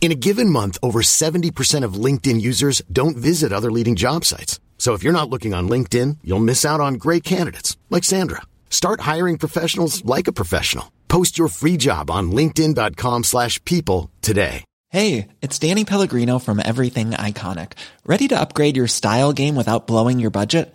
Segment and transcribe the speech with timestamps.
[0.00, 4.58] In a given month, over 70% of LinkedIn users don't visit other leading job sites.
[4.78, 8.40] So if you're not looking on LinkedIn, you'll miss out on great candidates like Sandra.
[8.70, 10.90] Start hiring professionals like a professional.
[11.08, 14.64] Post your free job on linkedin.com/people today.
[14.88, 17.72] Hey, it's Danny Pellegrino from Everything Iconic.
[18.04, 20.74] Ready to upgrade your style game without blowing your budget?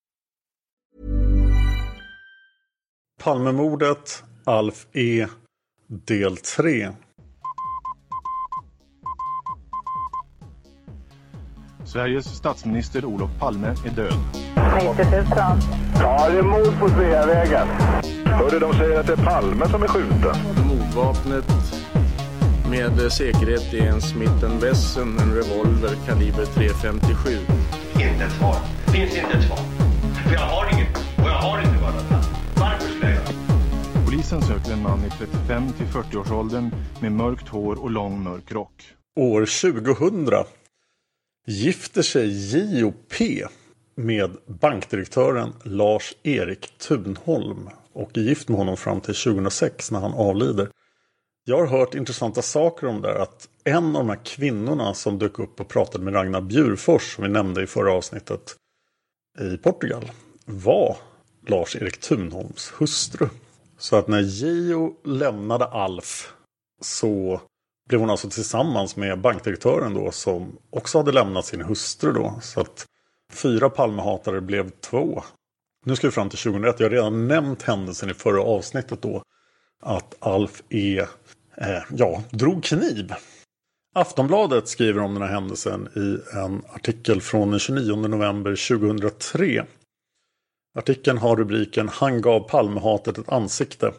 [3.23, 5.27] Palmemordet, Alf E.
[5.87, 6.89] Del 3.
[11.85, 14.13] Sveriges statsminister Olof Palme är död.
[14.75, 15.25] 90 000.
[15.99, 17.67] Ja, det är mord på Sveavägen.
[18.25, 20.35] Hörde de säger att det är Palme som är skjuten.
[20.67, 21.45] Mordvapnet
[22.69, 27.39] med säkerhet är en Smith Wesson, en revolver kaliber .357.
[27.93, 28.55] Inte ett svar.
[28.93, 29.59] Finns inte ett svar.
[30.23, 30.70] För jag har
[34.31, 38.93] Polisen söker en man i 35 till 40-årsåldern med mörkt hår och lång mörk rock.
[39.15, 40.45] År 2000
[41.47, 43.45] gifter sig J.O.P.
[43.95, 50.69] med bankdirektören Lars-Erik Thunholm och är gift med honom fram till 2006 när han avlider.
[51.43, 55.19] Jag har hört intressanta saker om det där att en av de här kvinnorna som
[55.19, 58.55] dök upp och pratade med Ragnar Bjurfors som vi nämnde i förra avsnittet
[59.39, 60.11] i Portugal
[60.45, 60.97] var
[61.47, 63.27] Lars-Erik Thunholms hustru.
[63.81, 66.33] Så att när Gio lämnade Alf
[66.81, 67.41] så
[67.89, 72.39] blev hon alltså tillsammans med bankdirektören då som också hade lämnat sin hustru då.
[72.41, 72.85] Så att
[73.33, 75.23] fyra Palmehatare blev två.
[75.85, 76.79] Nu ska vi fram till 2001.
[76.79, 79.23] Jag har redan nämnt händelsen i förra avsnittet då.
[79.83, 81.05] Att Alf E.
[81.57, 83.13] Eh, ja, drog kniv.
[83.95, 89.65] Aftonbladet skriver om den här händelsen i en artikel från den 29 november 2003.
[90.77, 93.93] Artikeln har rubriken Han gav Palmehatet ett ansikte.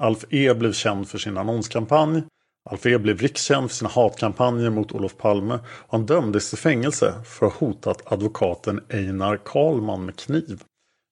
[0.00, 2.22] Alf E blev känd för sin annonskampanj.
[2.70, 7.14] Alf E blev rikskänd för sina hatkampanjer mot Olof Palme och han dömdes till fängelse
[7.24, 10.62] för att ha hotat advokaten Einar Karlman med kniv.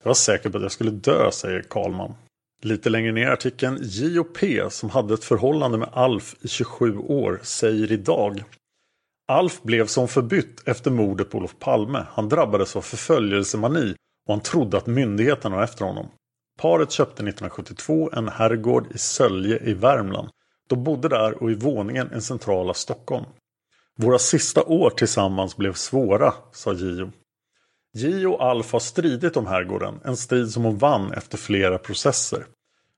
[0.03, 2.15] Jag var säker på att jag skulle dö, säger Karlman.
[2.63, 4.71] Lite längre ner i artikeln J.O.P.
[4.71, 8.45] som hade ett förhållande med Alf i 27 år säger idag
[9.29, 12.07] Alf blev som förbytt efter mordet på Olof Palme.
[12.11, 13.95] Han drabbades av förföljelsemani
[14.27, 16.09] och han trodde att myndigheterna var efter honom.
[16.59, 20.29] Paret köpte 1972 en herrgård i Sölje i Värmland.
[20.69, 23.25] De bodde där och i våningen i centrala Stockholm.
[23.99, 27.13] Våra sista år tillsammans blev svåra, sa Gio.
[27.95, 32.47] Gio och Alf har stridit om herrgården, en strid som hon vann efter flera processer.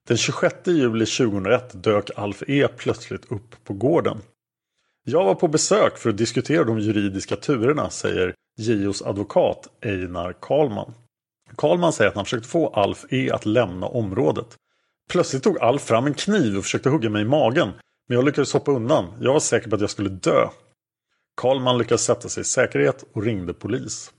[0.09, 4.19] Den 26 juli 2001 dök Alf E plötsligt upp på gården.
[5.05, 10.95] Jag var på besök för att diskutera de juridiska turerna, säger Gios advokat Einar Karlman.
[11.56, 14.56] Karlman säger att han försökte få Alf E att lämna området.
[15.10, 17.72] Plötsligt tog Alf fram en kniv och försökte hugga mig i magen.
[18.09, 19.12] Men jag lyckades hoppa undan.
[19.20, 20.48] Jag var säker på att jag skulle dö.
[21.36, 24.12] Karlman lyckades sätta sig i säkerhet och ringde polis.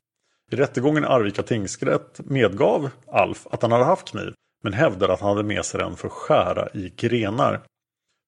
[0.52, 5.20] I rättegången i Arvika tingsrätt medgav Alf att han hade haft kniv men hävdade att
[5.20, 7.62] han hade med sig den för att skära i grenar.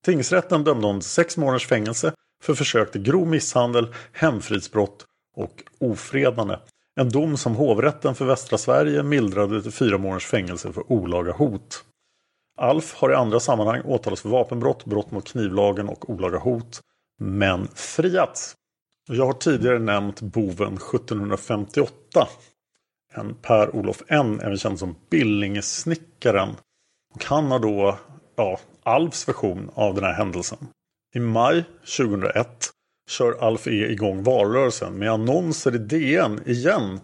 [0.05, 2.13] Tingsrätten dömde honom till sex månaders fängelse
[2.43, 6.57] för försök till grov misshandel, hemfridsbrott och ofredande.
[7.01, 11.83] En dom som hovrätten för västra Sverige mildrade till fyra månaders fängelse för olaga hot.
[12.57, 16.81] Alf har i andra sammanhang åtalats för vapenbrott, brott mot knivlagen och olaga hot,
[17.19, 18.55] men friats.
[19.09, 22.27] Jag har tidigare nämnt boven 1758.
[23.13, 26.49] En Per-Olof N, även känd som Billingesnickaren.
[27.15, 27.97] Och han har då
[28.35, 30.57] ja, Alfs version av den här händelsen.
[31.15, 31.63] I maj
[31.97, 32.69] 2001
[33.11, 36.99] kör Alf E igång valrörelsen med annonser i DN igen.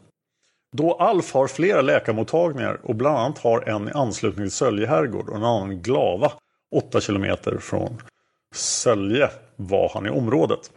[0.77, 5.29] Då Alf har flera läkarmottagningar och bland annat har en i anslutning till Sölje herrgård
[5.29, 6.31] och en annan i Glava
[6.75, 8.01] 8 kilometer från
[8.55, 10.71] Sölje var han i området.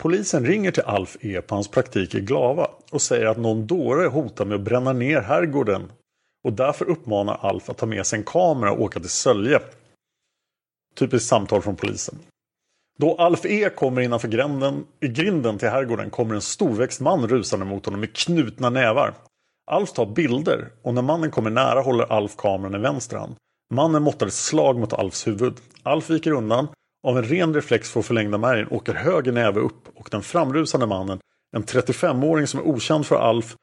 [0.00, 4.08] Polisen ringer till Alf E på hans praktik i Glava och säger att någon dåre
[4.08, 5.92] hotar med att bränna ner herrgården
[6.44, 9.60] och därför uppmanar Alf att ta med sig en kamera och åka till Sölje.
[10.94, 12.18] Typiskt samtal från polisen.
[13.00, 17.84] Då Alf E kommer innanför gränden, grinden till herrgården kommer en storväxt man rusande mot
[17.84, 19.14] honom med knutna nävar.
[19.70, 23.36] Alf tar bilder och när mannen kommer nära håller Alf kameran i vänster hand.
[23.74, 25.54] Mannen måttar ett slag mot Alfs huvud.
[25.82, 26.68] Alf viker undan.
[27.06, 31.18] Av en ren reflex får förlängda märgen åker höger näve upp och den framrusande mannen,
[31.56, 33.56] en 35-åring som är okänd för Alf,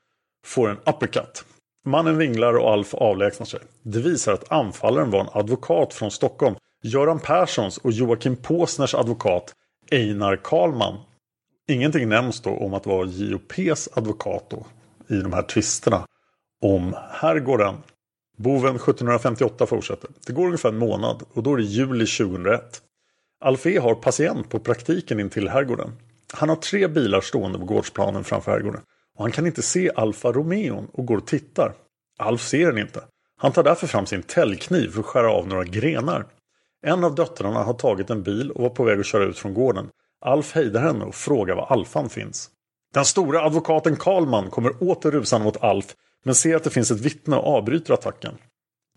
[0.45, 1.45] får en uppercut.
[1.87, 3.59] Mannen vinglar och Alf avlägsnar sig.
[3.83, 6.55] Det visar att anfallaren var en advokat från Stockholm.
[6.87, 9.53] Göran Perssons och Joakim Påsners advokat
[9.91, 10.97] Einar Karlman.
[11.67, 14.65] Ingenting nämns då om att vara JOPs advokat då,
[15.15, 16.05] i de här tvisterna
[16.61, 17.75] om herrgården.
[18.37, 20.09] Boven 1758 fortsätter.
[20.25, 22.81] Det går ungefär en månad och då är det juli 2001.
[23.45, 25.91] Alf E har patient på praktiken in till herrgården.
[26.33, 28.81] Han har tre bilar stående på gårdsplanen framför herrgården
[29.17, 31.73] och han kan inte se Alfa Romeon och går och tittar.
[32.19, 33.03] Alf ser den inte.
[33.37, 36.25] Han tar därför fram sin täljkniv för att skära av några grenar.
[36.87, 39.53] En av döttrarna har tagit en bil och var på väg att köra ut från
[39.53, 39.89] gården.
[40.21, 42.49] Alf hejdar henne och frågar var Alfan finns.
[42.93, 45.85] Den stora advokaten Karlman kommer åter rusande mot Alf
[46.25, 48.37] men ser att det finns ett vittne och avbryter attacken.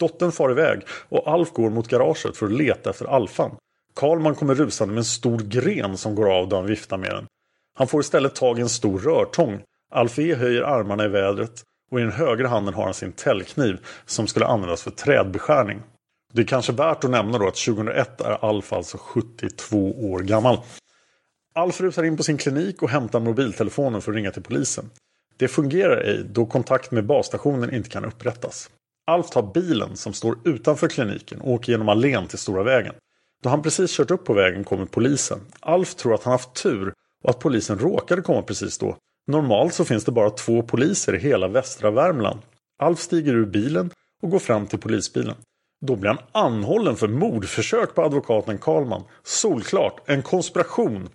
[0.00, 3.56] Dottern far iväg och Alf går mot garaget för att leta efter Alfan.
[3.94, 7.26] Karlman kommer rusande med en stor gren som går av då han viftar med den.
[7.75, 9.61] Han får istället tag i en stor rörtång.
[9.93, 13.79] Alf E höjer armarna i vädret och i den högra handen har han sin täljkniv
[14.06, 15.82] som skulle användas för trädbeskärning.
[16.32, 20.58] Det är kanske värt att nämna då att 2001 är Alf alltså 72 år gammal.
[21.54, 24.90] Alf rusar in på sin klinik och hämtar mobiltelefonen för att ringa till polisen.
[25.36, 28.70] Det fungerar ej då kontakt med basstationen inte kan upprättas.
[29.06, 32.94] Alf tar bilen som står utanför kliniken och åker genom allén till Stora vägen.
[33.42, 35.40] Då han precis kört upp på vägen kommer polisen.
[35.60, 36.92] Alf tror att han haft tur
[37.25, 38.96] och att polisen råkade komma precis då.
[39.26, 42.40] Normalt så finns det bara två poliser i hela västra Värmland.
[42.78, 43.90] Alf stiger ur bilen
[44.22, 45.34] och går fram till polisbilen.
[45.86, 49.04] Då blir han anhållen för mordförsök på advokaten Karlman.
[49.22, 51.08] Solklart, en konspiration.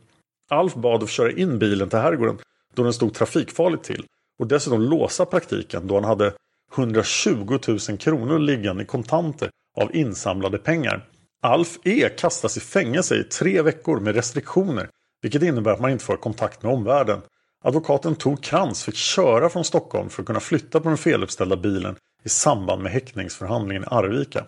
[0.50, 2.38] Alf bad att köra in bilen till herrgården
[2.76, 4.06] då den stod trafikfarligt till
[4.40, 6.34] och dessutom låsa praktiken då han hade
[6.76, 11.10] 120 000 kronor liggande i kontanter av insamlade pengar.
[11.42, 14.90] Alf E kastas i fängelse i tre veckor med restriktioner
[15.22, 17.22] vilket innebär att man inte får kontakt med omvärlden.
[17.64, 21.96] Advokaten Tor Krantz fick köra från Stockholm för att kunna flytta på den feluppställda bilen
[22.24, 24.46] i samband med häktningsförhandlingen i Arvika.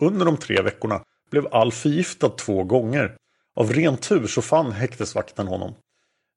[0.00, 3.16] Under de tre veckorna blev Alf förgiftad två gånger.
[3.56, 5.74] Av ren tur så fann häktesvakten honom.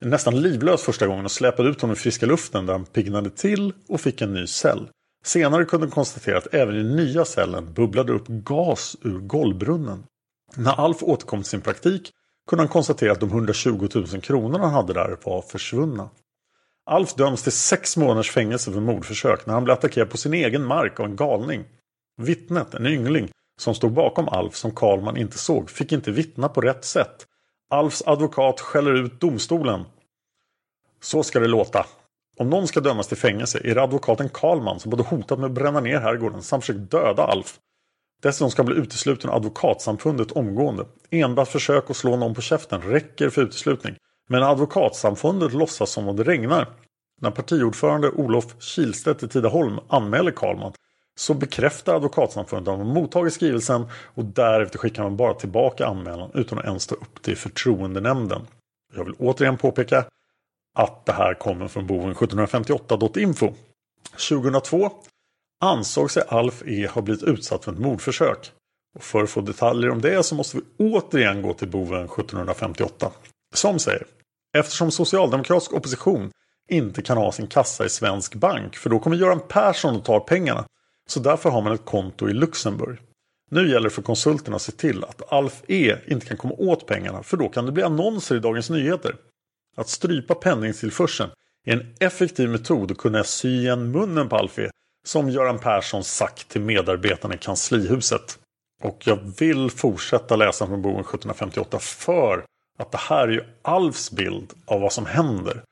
[0.05, 3.73] Nästan livlös första gången och släpade ut honom i friska luften där han piggnade till
[3.89, 4.89] och fick en ny cell.
[5.25, 10.03] Senare kunde konstatera att även i den nya cellen bubblade upp gas ur golvbrunnen.
[10.55, 12.11] När Alf återkom till sin praktik
[12.49, 16.09] kunde han konstatera att de 120 000 kronorna han hade där var försvunna.
[16.85, 20.65] Alf döms till sex månaders fängelse för mordförsök när han blir attackerad på sin egen
[20.65, 21.65] mark av en galning.
[22.17, 23.29] Vittnet, en yngling,
[23.61, 27.27] som stod bakom Alf som Karlman inte såg, fick inte vittna på rätt sätt.
[27.69, 29.85] Alfs advokat skäller ut domstolen.
[31.01, 31.85] Så ska det låta.
[32.37, 35.51] Om någon ska dömas till fängelse är det advokaten Karlman som både hotat med att
[35.51, 37.59] bränna ner herrgården samt försökt döda Alf.
[38.21, 40.85] Dessutom ska han bli utesluten av advokatsamfundet omgående.
[41.09, 43.95] Enbart försök att slå någon på käften räcker för uteslutning.
[44.29, 46.67] Men advokatsamfundet låtsas som om det regnar.
[47.21, 50.73] När partiordförande Olof Kilstedt i Tidaholm anmäler Karlman
[51.15, 56.59] så bekräftar advokatsamfundet att de mottagit skrivelsen och därefter skickar man bara tillbaka anmälan utan
[56.59, 58.41] att ens ta upp det i förtroendenämnden.
[58.95, 60.05] Jag vill återigen påpeka
[60.75, 63.53] att det här kommer från boven 1758.info.
[64.29, 64.91] 2002
[65.61, 68.51] ansåg sig Alf E ha blivit utsatt för ett mordförsök.
[68.95, 73.11] Och för att få detaljer om det så måste vi återigen gå till boven 1758.
[73.53, 74.05] Som säger
[74.57, 76.31] Eftersom socialdemokratisk opposition
[76.69, 80.19] inte kan ha sin kassa i svensk bank för då kommer Göran Persson och tar
[80.19, 80.65] pengarna.
[81.07, 82.99] Så därför har man ett konto i Luxemburg.
[83.51, 86.87] Nu gäller det för konsulterna att se till att Alf E inte kan komma åt
[86.87, 89.15] pengarna för då kan det bli annonser i Dagens Nyheter.
[89.75, 91.29] Att strypa penningtillförseln
[91.65, 94.69] är en effektiv metod att kunna sy igen munnen på Alf E
[95.05, 98.39] som Göran Persson sagt till medarbetarna i kanslihuset.
[98.83, 102.43] Och jag vill fortsätta läsa från boken 1758 för
[102.83, 105.63] att det här är ju Alfs bild av vad som händer.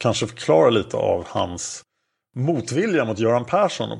[0.00, 1.82] Kanske förklara lite av hans
[2.36, 3.98] motvilja mot Göran Persson.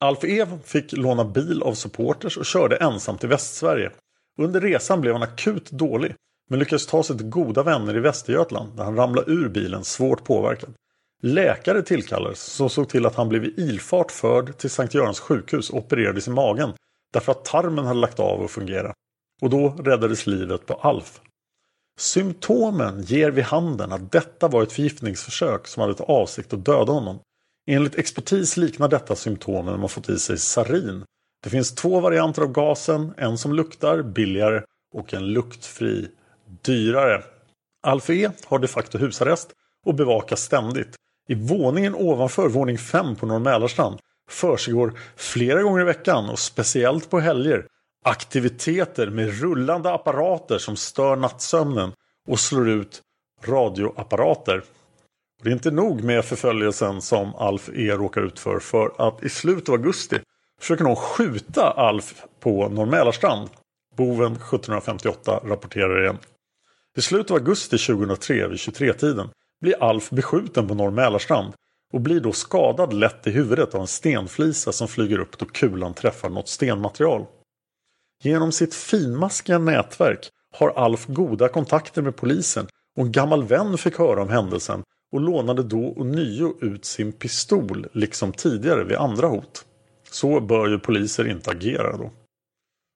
[0.00, 3.90] Alf Ev fick låna bil av supporters och körde ensam till Västsverige.
[4.38, 6.14] Under resan blev han akut dålig
[6.50, 10.24] men lyckades ta sig till goda vänner i Västergötland där han ramlade ur bilen svårt
[10.24, 10.74] påverkad.
[11.22, 15.70] Läkare tillkallades som såg till att han blev i ilfart förd till Sankt Görans sjukhus
[15.70, 16.72] och opererades i magen
[17.12, 18.94] därför att tarmen hade lagt av att fungera.
[19.40, 21.20] Och då räddades livet på Alf.
[21.98, 26.92] Symptomen ger vid handen att detta var ett förgiftningsförsök som hade till avsikt att döda
[26.92, 27.18] honom.
[27.66, 31.04] Enligt expertis liknar detta symptomen när man fått i sig sarin.
[31.42, 34.62] Det finns två varianter av gasen, en som luktar billigare
[34.94, 36.08] och en luktfri
[36.62, 37.22] dyrare.
[37.82, 39.52] Alf E har de facto husarrest
[39.86, 40.96] och bevakas ständigt.
[41.28, 43.98] I våningen ovanför våning 5 på Norr Mälarstrand
[44.30, 47.66] försiggår flera gånger i veckan och speciellt på helger
[48.04, 51.92] aktiviteter med rullande apparater som stör nattsömnen
[52.28, 53.02] och slår ut
[53.44, 54.62] radioapparater.
[55.42, 59.28] Det är inte nog med förföljelsen som Alf E råkar ut för, för att i
[59.28, 60.20] slutet av augusti
[60.60, 63.48] försöker någon skjuta Alf på Norr Mälarstrand.
[63.96, 66.18] Boven 1758 rapporterar igen.
[66.96, 69.28] I slutet av augusti 2003 vid 23-tiden
[69.60, 71.52] blir Alf beskjuten på Norr Mälarstrand
[71.92, 75.94] och blir då skadad lätt i huvudet av en stenflisa som flyger upp då kulan
[75.94, 77.26] träffar något stenmaterial.
[78.22, 83.98] Genom sitt finmaskiga nätverk har Alf goda kontakter med polisen och en gammal vän fick
[83.98, 84.82] höra om händelsen
[85.12, 89.64] och lånade då och nio ut sin pistol liksom tidigare vid andra hot.
[90.10, 92.10] Så bör ju poliser inte agera då.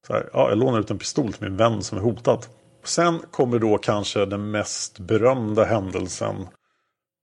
[0.07, 2.47] Så här, ja, jag lånar ut en pistol till min vän som är hotad.
[2.85, 6.47] Sen kommer då kanske den mest berömda händelsen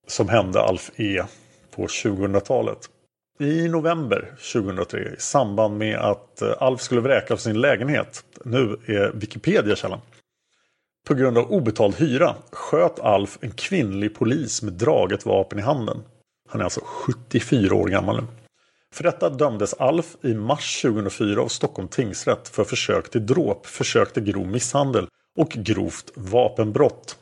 [0.08, 1.24] som hände Alf E
[1.76, 2.90] på 2000-talet.
[3.42, 8.24] I november 2003 i samband med att eh, Alf skulle vräka sin lägenhet.
[8.46, 10.02] Nu är Wikipedia källan.
[11.08, 15.98] På grund av obetald hyra sköt Alf en kvinnlig polis med draget vapen i handen.
[16.50, 18.28] Han är alltså 74 år gammal nu.
[18.94, 24.14] För detta dömdes Alf i mars 2004 av Stockholm tingsrätt för försök till dråp, försök
[24.14, 27.18] till grov misshandel och grovt vapenbrott.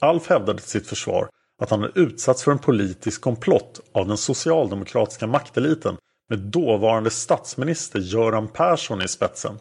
[0.00, 4.16] Alf hävdade till sitt försvar att han hade utsatts för en politisk komplott av den
[4.16, 5.96] socialdemokratiska makteliten
[6.28, 9.58] med dåvarande statsminister Göran Persson i spetsen.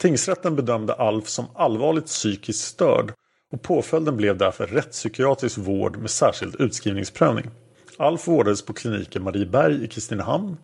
[0.00, 3.12] Tingsrätten bedömde Alf som allvarligt psykiskt störd
[3.52, 7.50] och påföljden blev därför rättspsykiatrisk vård med särskild utskrivningsprövning.
[7.98, 10.56] Alf vårdades på kliniken Marieberg i Kristinehamn.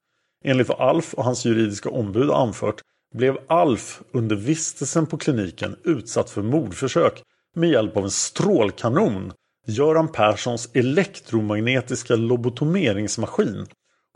[0.44, 2.80] Enligt vad Alf och hans juridiska ombud anfört
[3.14, 7.22] blev Alf under vistelsen på kliniken utsatt för mordförsök
[7.54, 9.32] med hjälp av en strålkanon
[9.66, 13.66] Göran Perssons elektromagnetiska lobotomeringsmaskin.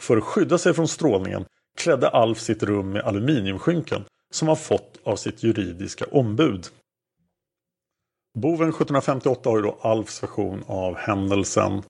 [0.03, 1.45] För att skydda sig från strålningen
[1.79, 6.67] klädde Alf sitt rum med aluminiumskynken som han fått av sitt juridiska ombud.
[8.39, 11.83] Boven 1758 har ju då Alfs version av händelsen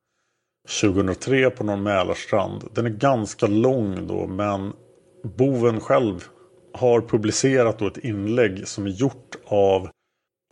[0.81, 2.65] 2003 på någon Mälarstrand.
[2.75, 4.73] Den är ganska lång då men
[5.23, 6.25] Boven själv
[6.73, 9.89] har publicerat då ett inlägg som är gjort av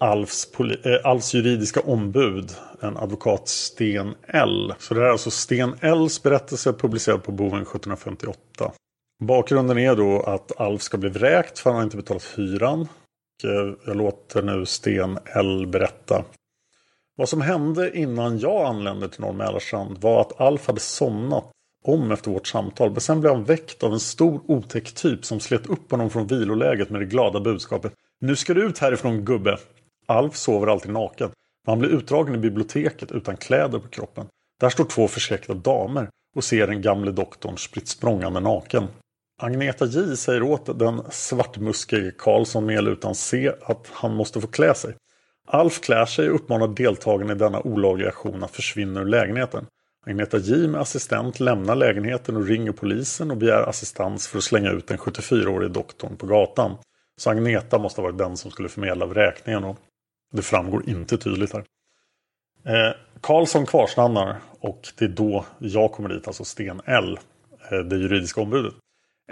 [0.00, 2.50] Alfs, äh, Alfs juridiska ombud,
[2.84, 4.74] en advokat Sten L.
[4.78, 8.72] Så det här är alltså Sten Ls berättelse publicerad på Boven 1758.
[9.22, 12.80] Bakgrunden är då att Alf ska bli vräkt för han har inte betalat hyran.
[13.44, 16.24] Eh, jag låter nu Sten L berätta.
[17.16, 21.50] Vad som hände innan jag anlände till Norr Mälarstrand var att Alf hade somnat
[21.84, 22.90] om efter vårt samtal.
[22.90, 26.26] Men sen blev han väckt av en stor otäck typ som slet upp honom från
[26.26, 27.92] viloläget med det glada budskapet.
[28.20, 29.58] Nu ska du ut härifrån gubbe!
[30.06, 31.30] Alf sover alltid naken.
[31.66, 34.26] Man han blir utdragen i biblioteket utan kläder på kroppen.
[34.60, 38.86] Där står två förskräckta damer och ser den gamle doktorn spritt språngande naken.
[39.42, 44.74] Agneta J säger åt den svartmuskige Karlsson med utan C att han måste få klä
[44.74, 44.94] sig.
[45.48, 49.66] Alf klär sig och uppmanar deltagarna i denna olagliga aktion att försvinna ur lägenheten.
[50.06, 54.70] Agneta J med assistent lämnar lägenheten och ringer polisen och begär assistans för att slänga
[54.70, 56.76] ut den 74-årige doktorn på gatan.
[57.20, 59.78] Så Agneta måste ha varit den som skulle förmedla vräkningen och
[60.36, 61.64] det framgår inte tydligt här.
[62.66, 67.18] Eh, Karlsson kvarstannar och det är då jag kommer dit, alltså Sten L,
[67.70, 68.74] eh, det juridiska ombudet.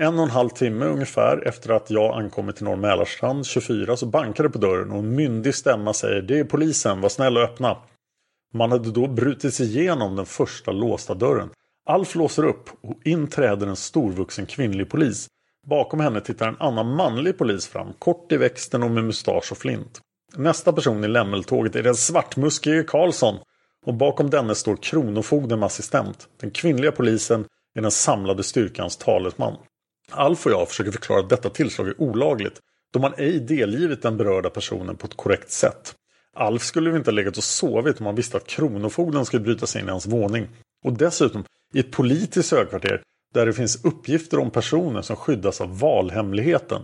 [0.00, 4.06] En och en halv timme ungefär efter att jag ankommit till Norr Mälarstrand 24 så
[4.06, 7.42] bankar det på dörren och en myndig stämma säger Det är polisen, var snäll och
[7.42, 7.76] öppna.
[8.54, 11.50] Man hade då brutit sig igenom den första låsta dörren.
[11.86, 15.26] Alf låser upp och in träder en storvuxen kvinnlig polis.
[15.66, 19.58] Bakom henne tittar en annan manlig polis fram, kort i växten och med mustasch och
[19.58, 20.00] flint.
[20.36, 23.38] Nästa person i lämmeltåget är den svartmuskige Karlsson
[23.86, 26.28] och bakom denne står kronofogden med assistent.
[26.40, 29.56] Den kvinnliga polisen är den samlade styrkans talesman.
[30.10, 32.60] Alf och jag försöker förklara att detta tillslag är olagligt
[32.92, 35.94] då man ej delgivit den berörda personen på ett korrekt sätt.
[36.36, 39.66] Alf skulle ju inte ha legat och sovit om han visste att Kronofogden skulle bryta
[39.66, 40.48] sig in i hans våning.
[40.84, 43.02] Och dessutom i ett politiskt högkvarter
[43.34, 46.82] där det finns uppgifter om personer som skyddas av valhemligheten.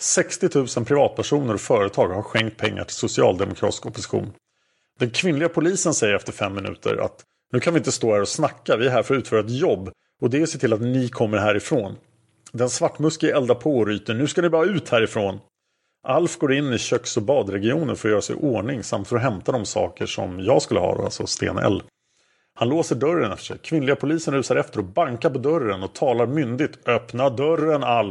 [0.00, 4.32] 60 000 privatpersoner och företag har skänkt pengar till socialdemokratisk opposition.
[4.98, 8.28] Den kvinnliga polisen säger efter fem minuter att nu kan vi inte stå här och
[8.28, 9.90] snacka, vi är här för att utföra ett jobb
[10.22, 11.96] och det är att se till att ni kommer härifrån.
[12.52, 15.40] Den svartmuskige eldar på och ryter, nu ska ni bara ut härifrån.
[16.08, 19.16] Alf går in i köks och badregionen för att göra sig i ordning samt för
[19.16, 21.82] att hämta de saker som jag skulle ha, alltså Sten L.
[22.54, 23.58] Han låser dörren efter sig.
[23.58, 26.88] Kvinnliga polisen rusar efter och bankar på dörren och talar myndigt.
[26.88, 28.10] Öppna dörren Alf!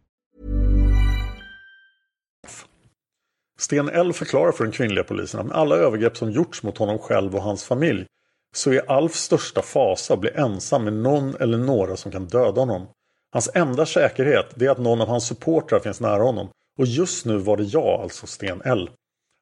[3.61, 6.99] Sten L förklarar för den kvinnliga polisen att med alla övergrepp som gjorts mot honom
[6.99, 8.05] själv och hans familj
[8.55, 12.61] så är Alfs största fasa att bli ensam med någon eller några som kan döda
[12.61, 12.87] honom.
[13.33, 16.49] Hans enda säkerhet är att någon av hans supportrar finns nära honom.
[16.77, 18.89] Och just nu var det jag, alltså Sten L.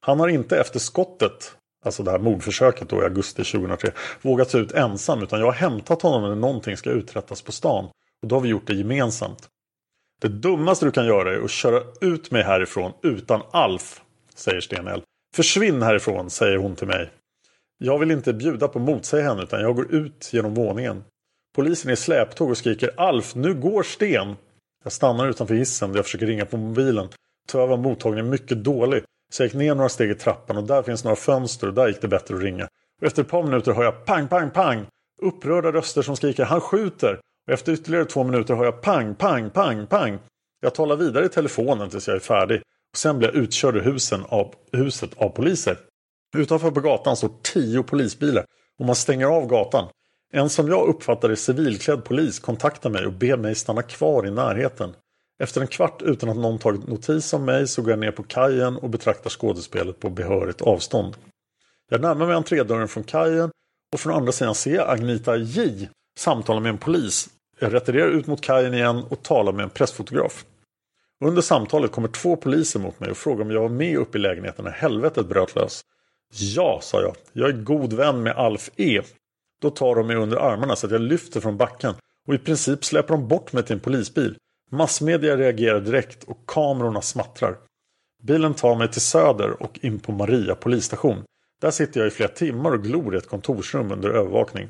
[0.02, 4.62] Han har inte efter skottet, alltså det här mordförsöket då i augusti 2003, vågat sig
[4.62, 7.86] ut ensam utan jag har hämtat honom när någonting ska uträttas på stan.
[8.22, 9.50] Och då har vi gjort det gemensamt.
[10.22, 14.01] Det dummaste du kan göra är att köra ut mig härifrån utan Alf,
[14.40, 15.02] säger Sten L.
[15.36, 17.12] Försvinn härifrån, säger hon till mig.
[17.78, 21.04] Jag vill inte bjuda på motsäg henne utan jag går ut genom våningen.
[21.56, 24.36] Polisen är i släptåg och skriker Alf, nu går Sten!
[24.84, 27.08] Jag stannar utanför hissen där jag försöker ringa på mobilen.
[27.48, 29.04] Tyvärr var mottagningen mycket dålig.
[29.32, 31.88] Så jag gick ner några steg i trappan och där finns några fönster och där
[31.88, 32.68] gick det bättre att ringa.
[33.02, 34.86] Och efter ett par minuter hör jag pang, pang, pang!
[35.22, 37.20] Upprörda röster som skriker han skjuter!
[37.48, 40.20] Och efter ytterligare två minuter hör jag pang, pang, pang, pang!
[40.62, 42.62] Jag talar vidare i telefonen tills jag är färdig.
[42.92, 45.78] Och sen blir jag utkörd ur husen av, huset av poliser.
[46.38, 48.46] Utanför på gatan står tio polisbilar
[48.80, 49.88] och man stänger av gatan.
[50.34, 54.32] En som jag uppfattar är civilklädd polis kontaktar mig och ber mig stanna kvar i
[54.32, 54.94] närheten.
[55.44, 58.24] Efter en kvart utan att någon tagit notis om mig så går jag ner på
[58.24, 61.16] kajen och betraktar skådespelet på behörigt avstånd.
[61.90, 63.52] Jag närmar mig entrédörren från kajen
[63.94, 67.30] och från andra sidan ser jag Agnita J samtala med en polis.
[67.60, 70.46] Jag retirerar ut mot kajen igen och talar med en pressfotograf.
[71.25, 74.22] Under samtalet kommer två poliser mot mig och frågar om jag var med uppe i
[74.22, 75.82] lägenheten när helvetet bröt lös.
[76.34, 77.16] Ja, sa jag.
[77.34, 79.01] Jag är god vän med Alf E.
[79.62, 81.94] Då tar de mig under armarna så att jag lyfter från backen
[82.27, 84.38] och i princip släpper de bort mig till en polisbil.
[84.72, 87.58] Massmedia reagerar direkt och kamerorna smattrar.
[88.24, 91.24] Bilen tar mig till Söder och in på Maria polisstation.
[91.62, 94.70] Där sitter jag i flera timmar och glor i ett kontorsrum under övervakning.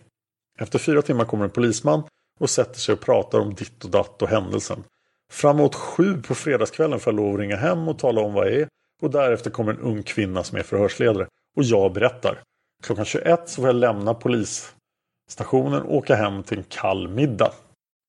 [0.59, 2.03] Efter fyra timmar kommer en polisman
[2.39, 4.83] och sätter sig och pratar om ditt och datt och händelsen.
[5.31, 8.53] Framåt sju på fredagskvällen får jag lov att ringa hem och tala om vad jag
[8.53, 8.67] är
[9.01, 12.41] och därefter kommer en ung kvinna som är förhörsledare och jag berättar.
[12.83, 17.51] Klockan 21 så får jag lämna polisstationen och åka hem till en kall middag.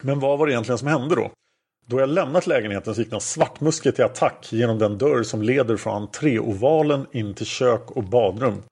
[0.03, 1.31] Men vad var det egentligen som hände då?
[1.87, 5.77] Då jag lämnat lägenheten så gick en svartmuske till attack genom den dörr som leder
[5.77, 8.63] från entréovalen in till kök och badrum.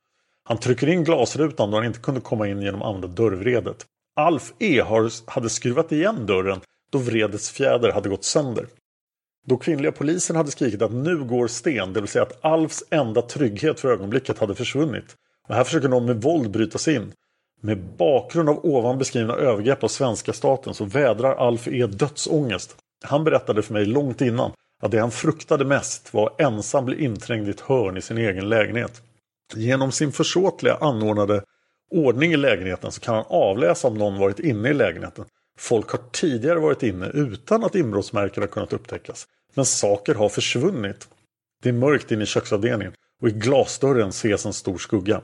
[0.49, 3.87] Han trycker in glasrutan då han inte kunde komma in genom andra dörrvredet.
[4.17, 4.83] Alf E
[5.27, 8.67] hade skruvat igen dörren då vredets fjäder hade gått sönder.
[9.47, 13.23] Då kvinnliga polisen hade skrikit att nu går sten, det vill säga att Alfs enda
[13.23, 15.17] trygghet för ögonblicket hade försvunnit.
[15.49, 17.13] Och här försöker någon med våld bryta sig in.
[17.61, 22.77] Med bakgrund av ovan beskrivna övergrepp av svenska staten så vädrar Alf E dödsångest.
[23.05, 27.05] Han berättade för mig långt innan att det han fruktade mest var att ensam bli
[27.05, 29.03] inträngd i ett hörn i sin egen lägenhet.
[29.55, 31.43] Genom sin försåtliga anordnade
[31.91, 35.25] ordning i lägenheten så kan han avläsa om någon varit inne i lägenheten.
[35.59, 39.27] Folk har tidigare varit inne utan att inbrottsmärken har kunnat upptäckas.
[39.55, 41.09] Men saker har försvunnit.
[41.63, 45.23] Det är mörkt inne i köksavdelningen och i glasdörren ses en stor skugga.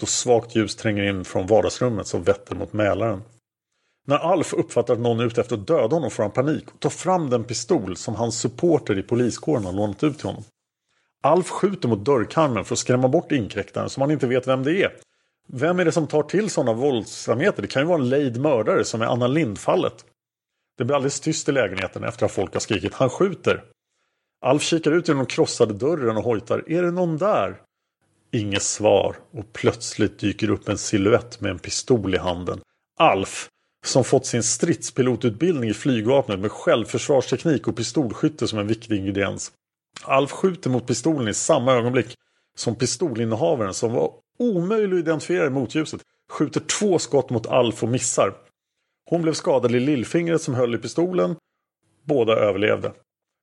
[0.00, 3.22] Då svagt ljus tränger in från vardagsrummet som vetter mot Mälaren.
[4.06, 6.80] När Alf uppfattar att någon är ute efter att döda honom får han panik och
[6.80, 10.44] tar fram den pistol som hans supporter i poliskåren har lånat ut till honom.
[11.22, 14.82] Alf skjuter mot dörrkarmen för att skrämma bort inkräktaren som han inte vet vem det
[14.82, 14.92] är.
[15.52, 17.62] Vem är det som tar till sådana våldsamheter?
[17.62, 20.04] Det kan ju vara en lejd mördare som är Anna Lind-fallet.
[20.78, 23.64] Det blir alldeles tyst i lägenheten efter att folk har skrikit han skjuter.
[24.40, 27.60] Alf kikar ut genom krossade dörren och hojtar är det någon där?
[28.32, 32.60] Inget svar och plötsligt dyker upp en siluett med en pistol i handen.
[32.98, 33.48] Alf,
[33.86, 39.52] som fått sin stridspilotutbildning i flygvapnet med självförsvarsteknik och pistolskytte som en viktig ingrediens.
[40.02, 42.14] Alf skjuter mot pistolen i samma ögonblick
[42.56, 47.88] som pistolinnehavaren som var omöjlig att identifiera i motljuset skjuter två skott mot Alf och
[47.88, 48.34] missar.
[49.10, 51.36] Hon blev skadad i lillfingret som höll i pistolen.
[52.04, 52.92] Båda överlevde.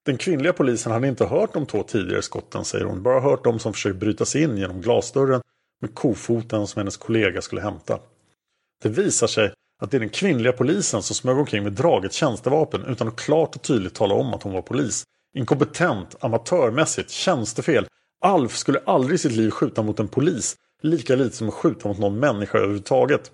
[0.05, 3.03] Den kvinnliga polisen hade inte hört de två tidigare skotten säger hon.
[3.03, 5.41] Bara hört de som försökt bryta sig in genom glasdörren
[5.81, 7.99] med kofoten som hennes kollega skulle hämta.
[8.83, 12.85] Det visar sig att det är den kvinnliga polisen som smög omkring med draget tjänstevapen
[12.85, 15.03] utan att klart och tydligt tala om att hon var polis.
[15.33, 17.87] Inkompetent, amatörmässigt, tjänstefel.
[18.21, 21.87] Alf skulle aldrig i sitt liv skjuta mot en polis, lika lite som att skjuta
[21.87, 23.31] mot någon människa överhuvudtaget.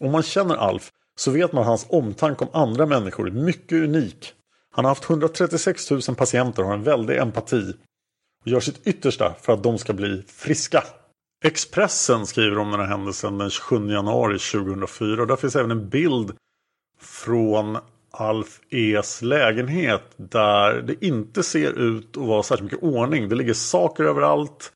[0.00, 3.72] Om man känner Alf så vet man att hans omtanke om andra människor är mycket
[3.72, 4.32] unik.
[4.70, 7.74] Han har haft 136 000 patienter och har en väldig empati.
[8.44, 10.84] Och gör sitt yttersta för att de ska bli friska.
[11.44, 15.20] Expressen skriver om den här händelsen den 27 januari 2004.
[15.20, 16.32] Och där finns även en bild
[17.00, 17.78] från
[18.10, 23.28] Alf E's lägenhet där det inte ser ut att vara särskilt mycket ordning.
[23.28, 24.72] Det ligger saker överallt.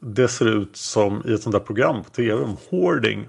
[0.00, 3.28] Det ser ut som i ett sånt där program på tv om hoarding.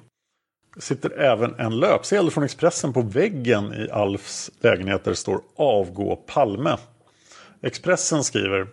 [0.75, 5.41] Det sitter även en löpsedel från Expressen på väggen i Alfs lägenhet där det står
[5.55, 6.77] Avgå Palme.
[7.61, 8.67] Expressen skriver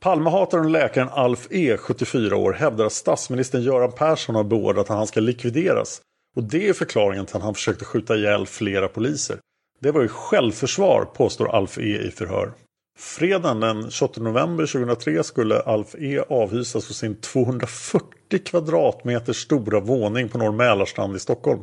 [0.00, 4.96] Palmehataren och läkaren Alf E, 74 år, hävdar att statsministern Göran Persson har beordrat att
[4.96, 6.00] han ska likvideras.
[6.36, 9.38] Och det är förklaringen till att han försökte skjuta ihjäl flera poliser.
[9.80, 12.52] Det var ju självförsvar, påstår Alf E i förhör.
[13.00, 20.28] Fredagen den 28 november 2003 skulle Alf E avhysas på sin 240 kvadratmeter stora våning
[20.28, 21.62] på Norr Mälarstrand i Stockholm.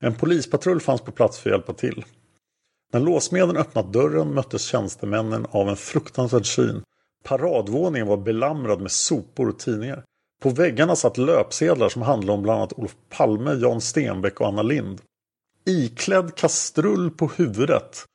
[0.00, 2.04] En polispatrull fanns på plats för att hjälpa till.
[2.92, 6.82] När låsmeden öppnat dörren möttes tjänstemännen av en fruktansvärd syn.
[7.24, 10.04] Paradvåningen var belamrad med sopor och tidningar.
[10.42, 14.62] På väggarna satt löpsedlar som handlade om bland annat Olof Palme, Jan Stenbeck och Anna
[14.62, 15.00] Lind.
[15.66, 18.06] Iklädd kastrull på huvudet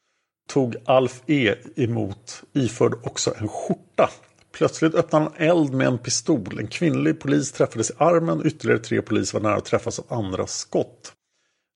[0.49, 4.09] tog Alf E emot iförd också en skjorta.
[4.51, 6.59] Plötsligt öppnade han eld med en pistol.
[6.59, 8.45] En kvinnlig polis träffades i armen.
[8.45, 11.13] Ytterligare tre poliser var nära att träffas av andra skott.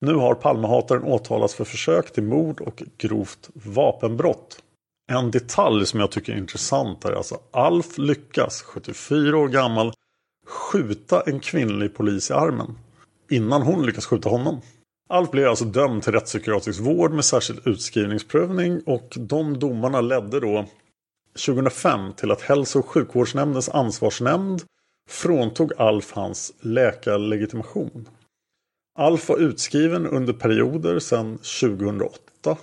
[0.02, 4.64] Nu har Palmehataren åtalats för försök till mord och grovt vapenbrott.
[5.12, 9.94] En detalj som jag tycker är intressant är alltså Alf lyckas, 74 år gammal,
[10.48, 12.78] skjuta en kvinnlig polis i armen.
[13.30, 14.62] Innan hon lyckas skjuta honom.
[15.14, 20.66] Alf blev alltså dömd till rättspsykiatrisk vård med särskild utskrivningsprövning och de domarna ledde då
[21.46, 24.62] 2005 till att Hälso och sjukvårdsnämndens ansvarsnämnd
[25.10, 28.10] fråntog Alf hans läkarlegitimation.
[29.00, 32.58] Alf var utskriven under perioder sedan 2008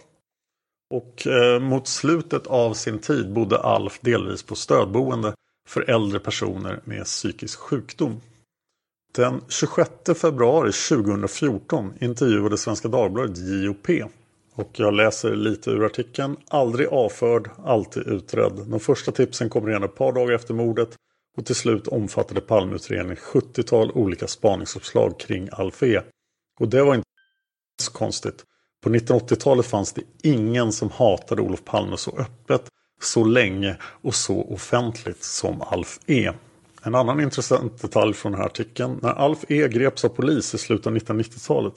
[0.95, 5.35] och eh, mot slutet av sin tid bodde Alf delvis på stödboende
[5.69, 8.21] för äldre personer med psykisk sjukdom.
[9.13, 13.89] Den 26 februari 2014 intervjuade Svenska Dagbladet JOP.
[14.55, 16.37] Och jag läser lite ur artikeln.
[16.49, 18.53] Aldrig avförd, alltid utredd.
[18.67, 20.97] De första tipsen kommer redan ett par dagar efter mordet.
[21.37, 26.01] Och till slut omfattade Palmeutredningen 70-tal olika spaningsuppslag kring Alf E.
[26.61, 27.09] Och det var inte
[27.83, 28.45] så konstigt.
[28.83, 32.63] På 1980-talet fanns det ingen som hatade Olof Palme så öppet,
[33.03, 36.33] så länge och så offentligt som Alf E.
[36.83, 38.99] En annan intressant detalj från den här artikeln.
[39.03, 41.75] När Alf E greps av polis i slutet av 1990-talet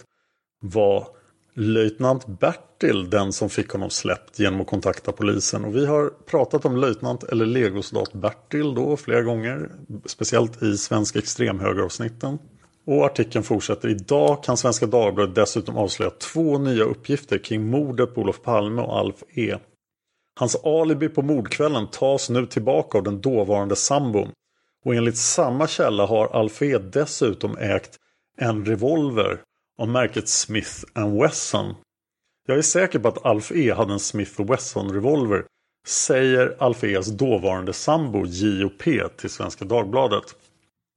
[0.62, 1.08] var
[1.56, 5.66] löjtnant Bertil den som fick honom släppt genom att kontakta polisen.
[5.66, 9.70] Och vi har pratat om löjtnant eller legosoldat Bertil då flera gånger.
[10.06, 12.40] Speciellt i svenska extremhögeravsnitten.
[12.86, 13.90] Och artikeln fortsätter.
[13.90, 18.98] Idag kan Svenska Dagbladet dessutom avslöja två nya uppgifter kring mordet på Olof Palme och
[19.00, 19.56] Alf E.
[20.40, 24.32] Hans alibi på mordkvällen tas nu tillbaka av den dåvarande sambon.
[24.86, 27.98] Och enligt samma källa har Alfred dessutom ägt
[28.38, 29.42] en revolver
[29.78, 30.84] av märket Smith
[31.22, 31.76] Wesson.
[32.48, 35.46] Jag är säker på att Alf E hade en Smith Wesson revolver
[35.88, 39.02] säger Alf E's dåvarande sambo J.O.P.
[39.18, 40.36] till Svenska Dagbladet.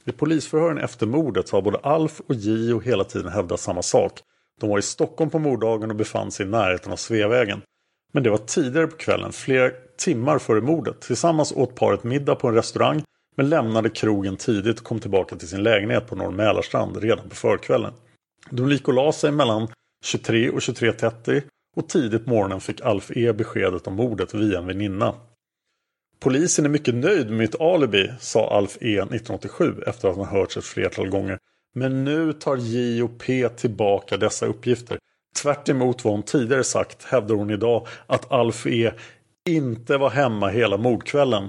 [0.05, 2.81] Vid polisförhören efter mordet har både Alf och J.O.
[2.81, 4.13] hela tiden hävdat samma sak.
[4.61, 7.63] De var i Stockholm på morddagen och befann sig i närheten av Sveavägen.
[8.13, 11.01] Men det var tidigare på kvällen, flera timmar före mordet.
[11.01, 13.03] Tillsammans åt paret middag på en restaurang
[13.37, 17.35] men lämnade krogen tidigt och kom tillbaka till sin lägenhet på Norr Mälarstrand redan på
[17.35, 17.93] förkvällen.
[18.51, 19.69] De gick och la sig mellan
[20.05, 21.43] 23 och 23.30
[21.77, 25.15] och tidigt på morgonen fick Alf E beskedet om mordet via en väninna.
[26.21, 30.57] Polisen är mycket nöjd med mitt alibi, sa Alf E 1987 efter att han hörts
[30.57, 31.39] ett flertal gånger.
[31.75, 34.99] Men nu tar J och P tillbaka dessa uppgifter.
[35.43, 38.93] Tvärt vad hon tidigare sagt hävdar hon idag att Alf E
[39.49, 41.49] inte var hemma hela mordkvällen.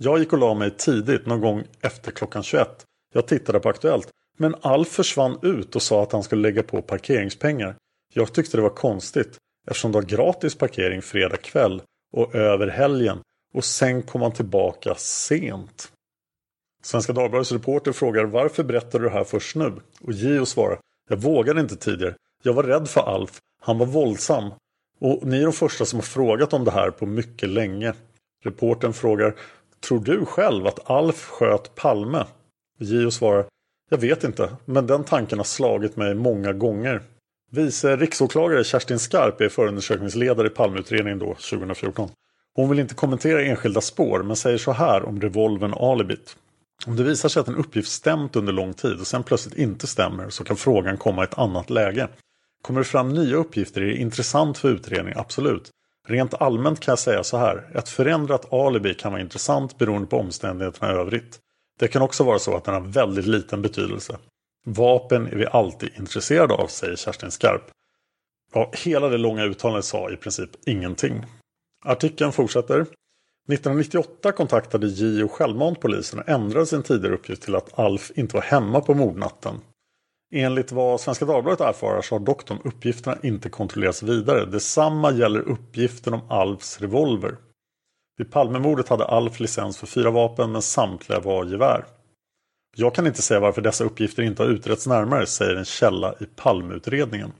[0.00, 2.84] Jag gick och la mig tidigt någon gång efter klockan 21.
[3.14, 4.08] Jag tittade på Aktuellt.
[4.36, 7.76] Men Alf försvann ut och sa att han skulle lägga på parkeringspengar.
[8.14, 13.18] Jag tyckte det var konstigt eftersom det var gratis parkering fredag kväll och över helgen
[13.54, 15.92] och sen kom han tillbaka sent.
[16.82, 19.72] Svenska Dagbladets reporter frågar varför berättar du det här först nu?
[20.00, 20.78] Och Gio svarar
[21.10, 22.14] Jag vågade inte tidigare.
[22.42, 23.40] Jag var rädd för Alf.
[23.60, 24.50] Han var våldsam.
[25.00, 27.94] Och ni är de första som har frågat om det här på mycket länge.
[28.44, 29.34] Reporten frågar
[29.84, 32.24] Tror du själv att Alf sköt Palme?
[32.78, 33.44] Gio svarar
[33.90, 37.02] Jag vet inte, men den tanken har slagit mig många gånger.
[37.50, 42.10] Vice riksåklagare Kerstin Skarp är förundersökningsledare i Palmeutredningen då, 2014.
[42.54, 46.36] Hon vill inte kommentera enskilda spår men säger så här om revolven Alibit.
[46.86, 49.86] Om det visar sig att en uppgift stämt under lång tid och sen plötsligt inte
[49.86, 52.08] stämmer så kan frågan komma i ett annat läge.
[52.62, 55.70] Kommer det fram nya uppgifter är det intressant för utredningen, absolut.
[56.08, 57.70] Rent allmänt kan jag säga så här.
[57.74, 61.38] Ett förändrat alibi kan vara intressant beroende på omständigheterna i övrigt.
[61.78, 64.18] Det kan också vara så att den har väldigt liten betydelse.
[64.66, 67.70] Vapen är vi alltid intresserade av, säger Kerstin Skarp.
[68.52, 71.24] Ja, hela det långa uttalandet sa i princip ingenting.
[71.84, 72.80] Artikeln fortsätter.
[72.80, 78.42] 1998 kontaktade JO självmant polisen och ändrade sin tidigare uppgift till att Alf inte var
[78.42, 79.54] hemma på mordnatten.
[80.36, 84.44] Enligt vad Svenska Dagbladet erfarar så har dock de uppgifterna inte kontrollerats vidare.
[84.44, 87.36] Detsamma gäller uppgiften om Alfs revolver.
[88.18, 91.84] Vid Palmemordet hade Alf licens för fyra vapen men samtliga var gevär.
[92.76, 96.24] Jag kan inte säga varför dessa uppgifter inte har utretts närmare, säger en källa i
[96.36, 97.32] Palmeutredningen.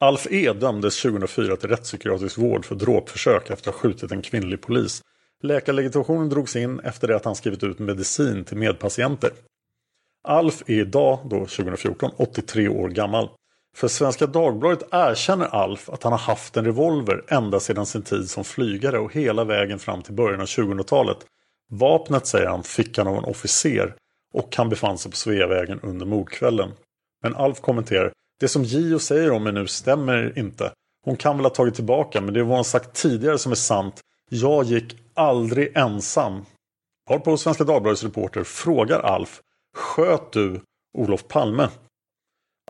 [0.00, 4.60] Alf E dömdes 2004 till rättspsykiatrisk vård för dråpförsök efter att ha skjutit en kvinnlig
[4.60, 5.02] polis.
[5.42, 9.30] Läkarlegitimationen drogs in efter det att han skrivit ut medicin till medpatienter.
[10.24, 13.28] Alf är idag, då 2014, 83 år gammal.
[13.76, 18.30] För Svenska Dagbladet erkänner Alf att han har haft en revolver ända sedan sin tid
[18.30, 21.16] som flygare och hela vägen fram till början av 2000-talet.
[21.70, 23.94] Vapnet, säger han, fick han av en officer
[24.32, 26.72] och han befann sig på Sveavägen under mordkvällen.
[27.22, 30.72] Men Alf kommenterar det som Gio säger om mig nu stämmer inte.
[31.04, 33.56] Hon kan väl ha tagit tillbaka men det är vad hon sagt tidigare som är
[33.56, 34.00] sant.
[34.30, 36.44] Jag gick aldrig ensam.
[37.10, 39.40] Varpå Svenska Dagbladets reporter frågar Alf
[39.76, 40.60] Sköt du
[40.98, 41.68] Olof Palme?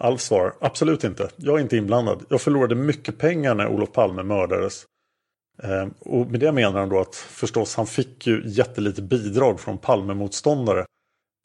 [0.00, 1.30] Alf svarar absolut inte.
[1.36, 2.24] Jag är inte inblandad.
[2.28, 4.84] Jag förlorade mycket pengar när Olof Palme mördades.
[5.62, 9.78] Eh, och med det menar han då att förstås han fick ju jättelite bidrag från
[9.78, 10.86] Palmemotståndare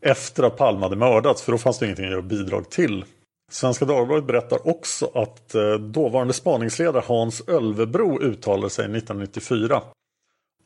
[0.02, 3.06] efter att Palme hade mördats för då fanns det ingenting att göra bidrag till.
[3.52, 9.82] Svenska Dagbladet berättar också att eh, dåvarande spaningsledare Hans Ölvebro uttalade sig 1994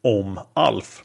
[0.03, 1.03] om Alf.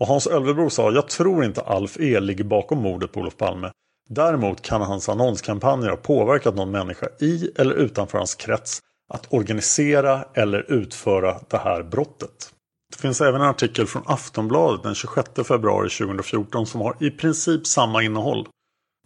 [0.00, 3.70] Och Hans Ölvebro sa jag tror inte Alf E ligger bakom mordet på Olof Palme.
[4.08, 8.78] Däremot kan hans annonskampanjer ha påverkat någon människa i eller utanför hans krets
[9.12, 12.52] att organisera eller utföra det här brottet.
[12.92, 17.66] Det finns även en artikel från Aftonbladet den 26 februari 2014 som har i princip
[17.66, 18.48] samma innehåll.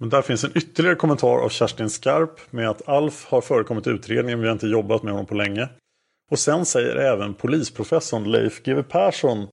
[0.00, 3.90] Men där finns en ytterligare kommentar av Kerstin Skarp med att Alf har förekommit i
[3.90, 5.68] utredningen, vi har inte jobbat med honom på länge.
[6.30, 9.48] Och sen säger även polisprofessorn Leif GW Persson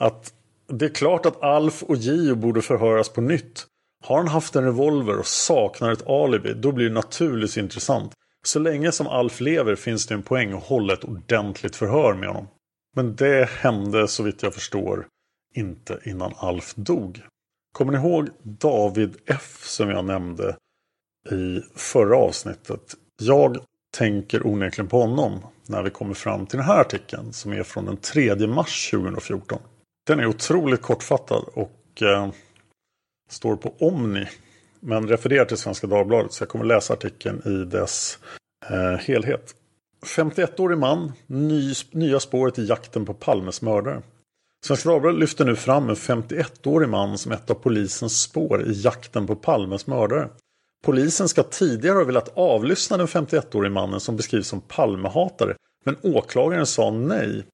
[0.00, 0.34] att
[0.70, 3.66] det är klart att Alf och Gio borde förhöras på nytt.
[4.04, 8.12] Har han haft en revolver och saknar ett alibi, då blir det naturligtvis intressant.
[8.42, 12.28] Så länge som Alf lever finns det en poäng att hålla ett ordentligt förhör med
[12.28, 12.48] honom.
[12.96, 15.06] Men det hände så vitt jag förstår
[15.54, 17.22] inte innan Alf dog.
[17.72, 20.56] Kommer ni ihåg David F som jag nämnde
[21.30, 22.94] i förra avsnittet?
[23.22, 23.58] Jag
[23.96, 27.84] tänker onekligen på honom när vi kommer fram till den här artikeln som är från
[27.84, 29.58] den 3 mars 2014.
[30.06, 32.30] Den är otroligt kortfattad och eh,
[33.30, 34.28] står på Omni
[34.80, 38.18] men refererar till Svenska Dagbladet så jag kommer läsa artikeln i dess
[38.70, 39.54] eh, helhet.
[40.06, 44.02] 51-årig man, ny, nya spåret i jakten på Palmes mördare.
[44.66, 49.26] Svenska Dagbladet lyfter nu fram en 51-årig man som ett av polisens spår i jakten
[49.26, 50.28] på Palmes mördare.
[50.84, 56.66] Polisen ska tidigare ha velat avlyssna den 51-årige mannen som beskrivs som Palmehatare men åklagaren
[56.66, 57.44] sa nej.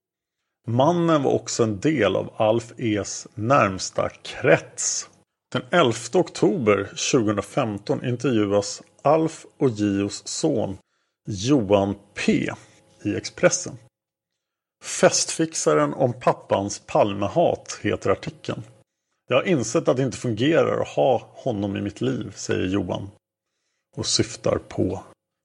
[0.69, 5.09] Mannen var också en del av Alf E's närmsta krets.
[5.53, 10.79] Den 11 oktober 2015 intervjuas Alf och Gios son
[11.29, 12.51] Johan P
[13.05, 13.79] i Expressen.
[14.85, 18.63] Festfixaren om pappans Palmehat heter artikeln.
[19.29, 23.11] Jag har insett att det inte fungerar att ha honom i mitt liv, säger Johan.
[23.97, 25.03] Och syftar på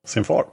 [0.07, 0.45] sin far.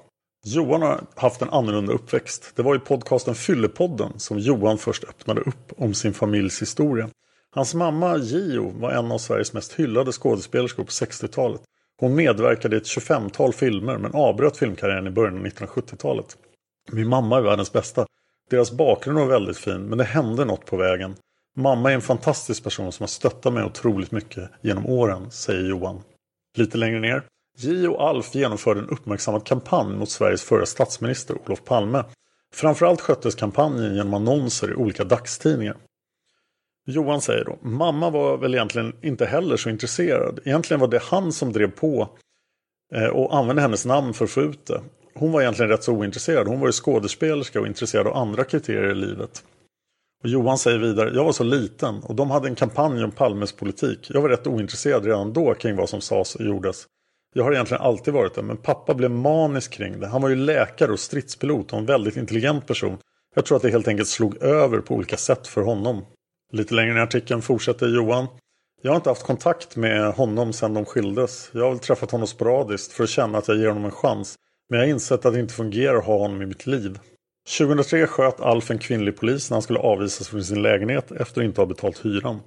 [0.45, 2.53] Johan har haft en annorlunda uppväxt.
[2.57, 7.09] Det var i podcasten Fyllepodden som Johan först öppnade upp om sin familjs historia.
[7.51, 11.61] Hans mamma Gio var en av Sveriges mest hyllade skådespelerskor på 60-talet.
[12.01, 16.37] Hon medverkade i ett 25-tal filmer men avbröt filmkarriären i början av 1970-talet.
[16.93, 18.07] Min mamma är världens bästa.
[18.51, 21.17] Deras bakgrund var väldigt fin men det hände något på vägen.
[21.57, 26.03] Mamma är en fantastisk person som har stöttat mig otroligt mycket genom åren, säger Johan.
[26.57, 27.23] Lite längre ner.
[27.61, 32.05] J och Alf genomförde en uppmärksammad kampanj mot Sveriges förra statsminister Olof Palme.
[32.55, 35.77] Framförallt sköttes kampanjen genom annonser i olika dagstidningar.
[36.87, 40.41] Johan säger då, mamma var väl egentligen inte heller så intresserad.
[40.45, 42.09] Egentligen var det han som drev på
[42.95, 44.81] eh, och använde hennes namn för att få ut det.
[45.15, 46.47] Hon var egentligen rätt så ointresserad.
[46.47, 49.45] Hon var ju skådespelerska och intresserad av andra kriterier i livet.
[50.23, 53.53] Och Johan säger vidare, jag var så liten och de hade en kampanj om Palmes
[53.53, 54.11] politik.
[54.11, 56.87] Jag var rätt ointresserad redan då kring vad som sades och gjordes.
[57.35, 60.07] Jag har egentligen alltid varit det, men pappa blev manisk kring det.
[60.07, 62.99] Han var ju läkare och stridspilot och en väldigt intelligent person.
[63.35, 66.05] Jag tror att det helt enkelt slog över på olika sätt för honom.
[66.53, 68.27] Lite längre ner i artikeln fortsätter Johan.
[68.83, 71.51] Jag har inte haft kontakt med honom sedan de skildes.
[71.53, 74.35] Jag har väl träffat honom sporadiskt för att känna att jag ger honom en chans.
[74.69, 76.99] Men jag har insett att det inte fungerar att ha honom i mitt liv.
[77.59, 81.45] 2003 sköt Alf en kvinnlig polis när han skulle avvisas från sin lägenhet efter att
[81.45, 82.41] inte ha betalt hyran.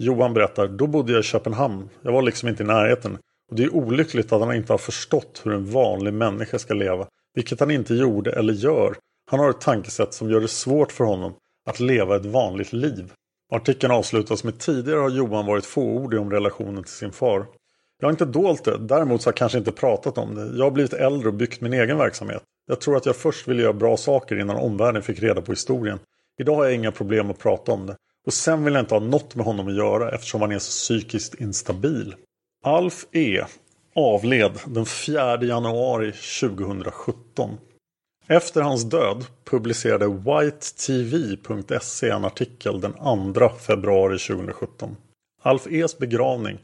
[0.00, 1.88] Johan berättar, då bodde jag i Köpenhamn.
[2.02, 3.18] Jag var liksom inte i närheten.
[3.52, 7.06] Och det är olyckligt att han inte har förstått hur en vanlig människa ska leva.
[7.34, 8.96] Vilket han inte gjorde eller gör.
[9.30, 11.34] Han har ett tankesätt som gör det svårt för honom
[11.68, 13.12] att leva ett vanligt liv.
[13.52, 17.46] Artikeln avslutas med tidigare har Johan varit fåordig om relationen till sin far.
[18.00, 20.56] Jag har inte dolt det, däremot så har jag kanske inte pratat om det.
[20.56, 22.42] Jag har blivit äldre och byggt min egen verksamhet.
[22.66, 25.98] Jag tror att jag först ville göra bra saker innan omvärlden fick reda på historien.
[26.40, 27.96] Idag har jag inga problem att prata om det.
[28.26, 30.70] Och sen vill jag inte ha något med honom att göra eftersom han är så
[30.70, 32.14] psykiskt instabil.
[32.64, 33.44] Alf E
[33.94, 37.58] avled den 4 januari 2017.
[38.28, 42.92] Efter hans död publicerade whitetv.se en artikel den
[43.34, 44.96] 2 februari 2017.
[45.42, 46.58] Alf E's begravning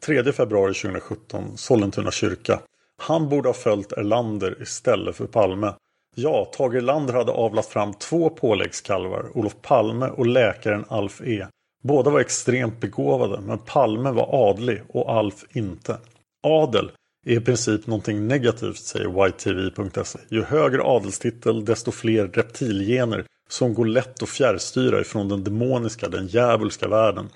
[0.00, 2.60] 3 februari 2017, Sollentuna kyrka.
[2.98, 5.74] Han borde ha följt Erlander istället för Palme.
[6.14, 11.46] Ja, Tage Erlander hade avlat fram två påläggskalvar, Olof Palme och läkaren Alf E.
[11.82, 15.98] Båda var extremt begåvade, men Palme var adlig och Alf inte.
[16.42, 16.90] Adel
[17.26, 20.18] är i princip någonting negativt, säger YTV.se.
[20.28, 26.26] Ju högre adelstitel, desto fler reptilgener som går lätt att fjärrstyra ifrån den demoniska, den
[26.26, 27.28] djävulska världen.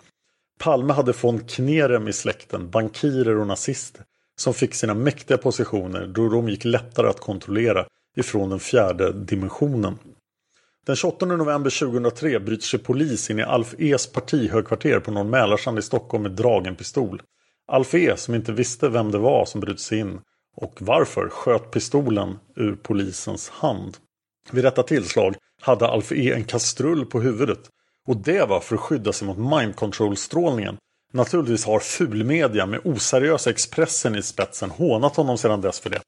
[0.60, 4.02] Palme hade von Knerem i släkten, bankirer och nazister,
[4.40, 9.98] som fick sina mäktiga positioner då de gick lättare att kontrollera ifrån den fjärde dimensionen.
[10.86, 15.78] Den 28 november 2003 bryter sig polis in i Alf E's partihögkvarter på Norr Mälarsand
[15.78, 17.22] i Stockholm med dragen pistol.
[17.66, 20.20] Alf E som inte visste vem det var som brutit sig in
[20.56, 23.96] och varför sköt pistolen ur polisens hand.
[24.50, 27.60] Vid detta tillslag hade Alf E en kastrull på huvudet
[28.08, 30.76] och det var för att skydda sig mot mind control-strålningen.
[31.12, 36.00] Naturligtvis har fulmedia med oseriösa Expressen i spetsen hånat honom sedan dess för det.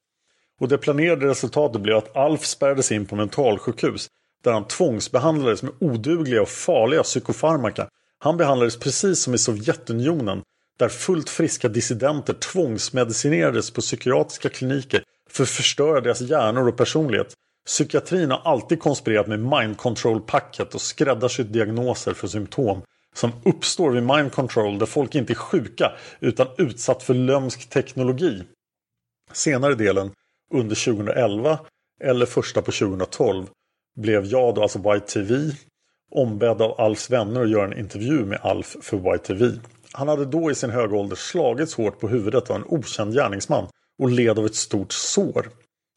[0.61, 4.09] Och det planerade resultatet blev att Alf spärrades in på mentalsjukhus
[4.45, 7.89] där han tvångsbehandlades med odugliga och farliga psykofarmaka.
[8.19, 10.43] Han behandlades precis som i Sovjetunionen
[10.79, 17.35] där fullt friska dissidenter tvångsmedicinerades på psykiatriska kliniker för att förstöra deras hjärnor och personlighet.
[17.67, 22.83] Psykiatrin har alltid konspirerat med mind control-packet och skräddarsytt diagnoser för symptom
[23.15, 28.43] som uppstår vid mind control där folk inte är sjuka utan utsatt för lömsk teknologi.
[29.33, 30.11] Senare delen
[30.53, 31.59] under 2011
[32.01, 33.47] eller första på 2012
[33.97, 35.53] blev jag då, alltså YTV,
[36.11, 39.59] ombedd av Alfs vänner att göra en intervju med Alf för YTV.
[39.93, 43.67] Han hade då i sin höga ålder slagits hårt på huvudet av en okänd gärningsman
[43.99, 45.51] och led av ett stort sår.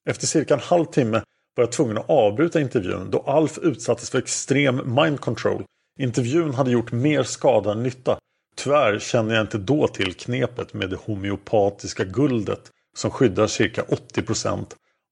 [0.09, 1.21] Efter cirka en halv timme
[1.55, 5.63] var jag tvungen att avbryta intervjun då Alf utsattes för extrem mind control.
[5.99, 8.19] Intervjun hade gjort mer skada än nytta.
[8.55, 14.65] Tyvärr kände jag inte då till knepet med det homeopatiska guldet som skyddar cirka 80%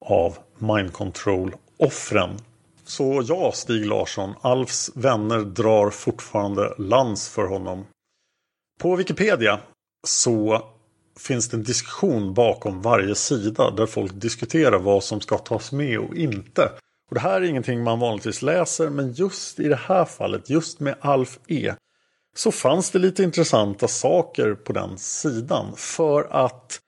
[0.06, 2.30] av mind control-offren.
[2.86, 7.86] Så ja, Stig Larsson, Alfs vänner drar fortfarande lans för honom.
[8.80, 9.60] På Wikipedia
[10.08, 10.66] så
[11.20, 16.00] finns det en diskussion bakom varje sida där folk diskuterar vad som ska tas med
[16.00, 16.72] och inte.
[17.10, 20.80] Och Det här är ingenting man vanligtvis läser men just i det här fallet, just
[20.80, 21.74] med Alf E
[22.36, 25.74] så fanns det lite intressanta saker på den sidan.
[25.76, 26.80] För att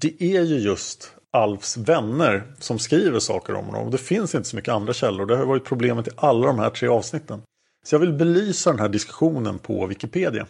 [0.00, 3.90] det är ju just Alfs vänner som skriver saker om honom.
[3.90, 5.26] Det finns inte så mycket andra källor.
[5.26, 7.42] Det har varit problemet i alla de här tre avsnitten.
[7.86, 10.46] Så jag vill belysa den här diskussionen på Wikipedia.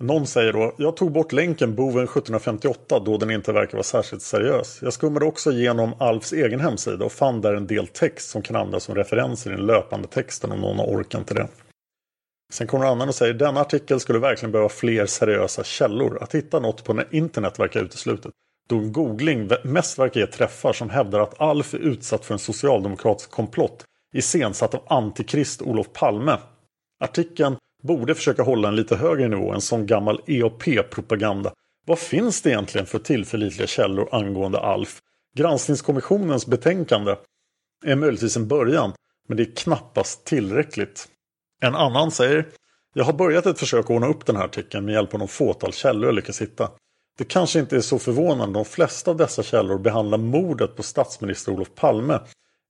[0.00, 4.22] Någon säger då, jag tog bort länken Boven 1758 då den inte verkar vara särskilt
[4.22, 4.78] seriös.
[4.82, 8.56] Jag skummade också igenom Alfs egen hemsida och fann där en del text som kan
[8.56, 11.48] användas som referenser i den löpande texten om någon har orkan till det.
[12.52, 16.22] Sen kommer någon annan och säger, denna artikel skulle verkligen behöva fler seriösa källor.
[16.22, 18.32] Att hitta något på internet verkar uteslutet.
[18.70, 22.38] Då en googling mest verkar ge träffar som hävdar att Alf är utsatt för en
[22.38, 26.38] socialdemokratisk komplott iscensatt av antikrist Olof Palme.
[27.00, 31.52] Artikeln borde försöka hålla en lite högre nivå än sån gammal EOP-propaganda.
[31.86, 35.00] Vad finns det egentligen för tillförlitliga källor angående Alf?
[35.36, 37.16] Granskningskommissionens betänkande
[37.84, 38.92] är möjligtvis en början,
[39.28, 41.08] men det är knappast tillräckligt.
[41.62, 42.48] En annan säger
[42.94, 45.28] Jag har börjat ett försök att ordna upp den här artikeln med hjälp av någon
[45.28, 46.70] fåtal källor jag lyckas hitta.
[47.20, 51.52] Det kanske inte är så förvånande, de flesta av dessa källor behandlar mordet på statsminister
[51.52, 52.20] Olof Palme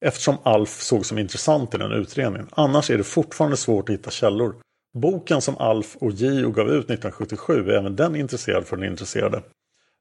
[0.04, 2.48] eftersom Alf såg som intressant i den utredningen.
[2.50, 4.54] Annars är det fortfarande svårt att hitta källor.
[4.98, 9.42] Boken som Alf och Gio gav ut 1977 är även den intresserad för den intresserade.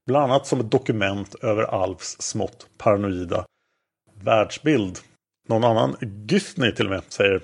[0.07, 3.45] Bland annat som ett dokument över Alfs smått paranoida
[4.21, 4.99] världsbild.
[5.47, 5.95] Någon annan,
[6.29, 7.41] Gythny till och med, säger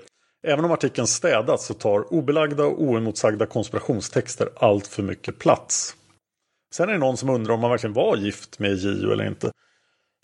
[0.48, 5.96] Även om artikeln städats så tar obelagda och oemotsagda konspirationstexter allt för mycket plats.
[6.76, 9.52] Sen är det någon som undrar om han verkligen var gift med Gio eller inte.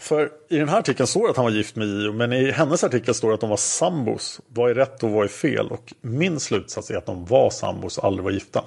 [0.01, 2.51] För i den här artikeln står det att han var gift med Gio men i
[2.51, 4.41] hennes artikel står det att de var sambos.
[4.47, 5.67] Vad är rätt och vad är fel?
[5.67, 8.63] Och min slutsats är att de var sambos och aldrig var gifta.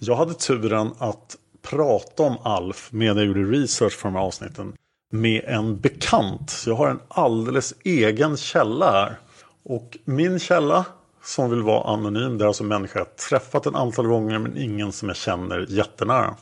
[0.00, 4.72] Jag hade turen att prata om Alf medan jag gjorde research för de här avsnitten
[5.12, 6.64] med en bekant.
[6.66, 9.18] Jag har en alldeles egen källa här.
[9.64, 10.84] Och min källa
[11.24, 14.92] som vill vara anonym det är alltså människor jag träffat ett antal gånger men ingen
[14.92, 16.36] som jag känner jättenära.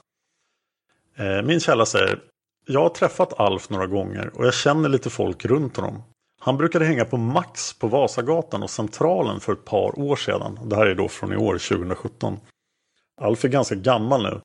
[1.18, 2.18] Eh, min källa säger
[2.66, 6.02] Jag har träffat Alf några gånger och jag känner lite folk runt honom.
[6.40, 10.58] Han brukade hänga på Max på Vasagatan och Centralen för ett par år sedan.
[10.64, 12.38] Det här är då från i år, 2017.
[13.20, 14.40] Alf är ganska gammal nu.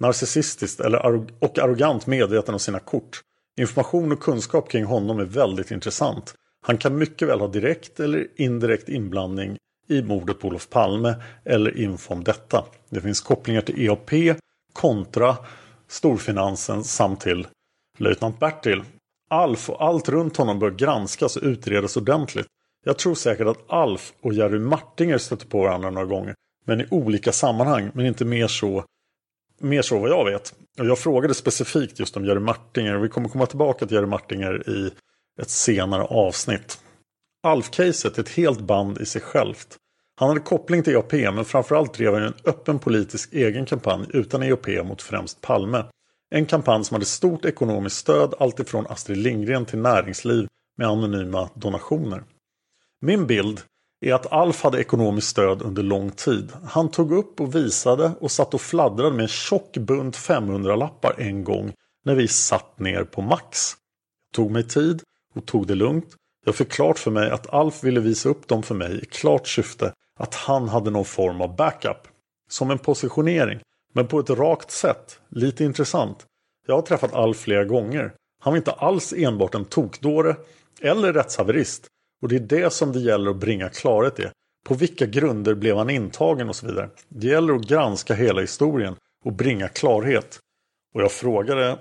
[0.00, 1.06] Narcissistiskt eller
[1.38, 3.20] och arrogant medveten om sina kort.
[3.56, 6.34] Information och kunskap kring honom är väldigt intressant.
[6.66, 9.56] Han kan mycket väl ha direkt eller indirekt inblandning
[9.88, 11.14] i mordet på Olof Palme
[11.44, 12.64] eller info om detta.
[12.90, 14.36] Det finns kopplingar till EAP
[14.72, 15.36] kontra
[15.94, 17.46] storfinansen samt till
[17.98, 18.82] löjtnant Bertil.
[19.30, 22.46] Alf och allt runt honom bör granskas och utredas ordentligt.
[22.84, 26.34] Jag tror säkert att Alf och Jerry Martinger stötte på varandra några gånger.
[26.66, 28.84] Men i olika sammanhang, men inte mer så,
[29.60, 30.54] mer så vad jag vet.
[30.78, 34.70] Och jag frågade specifikt just om Jerry Martinger vi kommer komma tillbaka till Jerry Martinger
[34.70, 34.90] i
[35.40, 36.78] ett senare avsnitt.
[37.46, 39.76] Alf-caset är ett helt band i sig självt.
[40.24, 44.42] Han hade koppling till EOP men framförallt drev han en öppen politisk egen kampanj utan
[44.42, 45.84] EOP mot främst Palme.
[46.30, 52.22] En kampanj som hade stort ekonomiskt stöd alltifrån Astrid Lindgren till näringsliv med anonyma donationer.
[53.00, 53.60] Min bild
[54.00, 56.52] är att Alf hade ekonomiskt stöd under lång tid.
[56.64, 61.44] Han tog upp och visade och satt och fladdrade med en tjock bunt 500-lappar en
[61.44, 61.72] gång
[62.04, 63.72] när vi satt ner på Max.
[64.30, 65.02] Jag tog mig tid
[65.34, 66.08] och tog det lugnt.
[66.44, 69.48] Jag fick klart för mig att Alf ville visa upp dem för mig i klart
[69.48, 72.08] syfte att han hade någon form av backup.
[72.50, 73.60] Som en positionering,
[73.92, 75.20] men på ett rakt sätt.
[75.28, 76.26] Lite intressant.
[76.66, 78.14] Jag har träffat Alf flera gånger.
[78.40, 80.36] Han var inte alls enbart en tokdåre
[80.80, 81.86] eller rättshaverist.
[82.22, 84.28] Och det är det som det gäller att bringa klarhet i.
[84.64, 86.90] På vilka grunder blev han intagen och så vidare.
[87.08, 90.38] Det gäller att granska hela historien och bringa klarhet.
[90.94, 91.78] Och jag frågade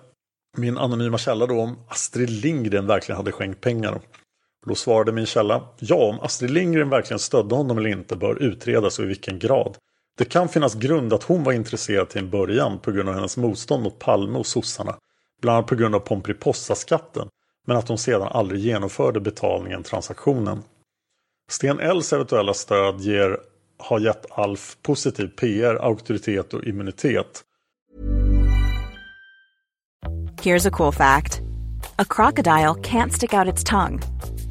[0.58, 4.02] min anonyma källa då om Astrid Lindgren verkligen hade skänkt pengar.
[4.66, 9.00] Då svarade min källa, ja om Astrid Lindgren verkligen stödde honom eller inte bör utredas
[9.00, 9.78] och i vilken grad.
[10.18, 13.38] Det kan finnas grund att hon var intresserad till en början på grund av hennes
[13.38, 14.96] motstånd mot Palme och sossarna.
[15.42, 17.28] Bland annat på grund av Pomperipossa-skatten.
[17.68, 20.64] Men att hon sedan aldrig genomförde betalningen, transaktionen.
[21.52, 23.38] Sten Ls eventuella stöd ger,
[23.78, 27.44] har gett Alf positiv PR, auktoritet och immunitet.
[30.42, 31.42] Here's a cool fact.
[32.00, 34.00] A crocodile can't stick out its tongue.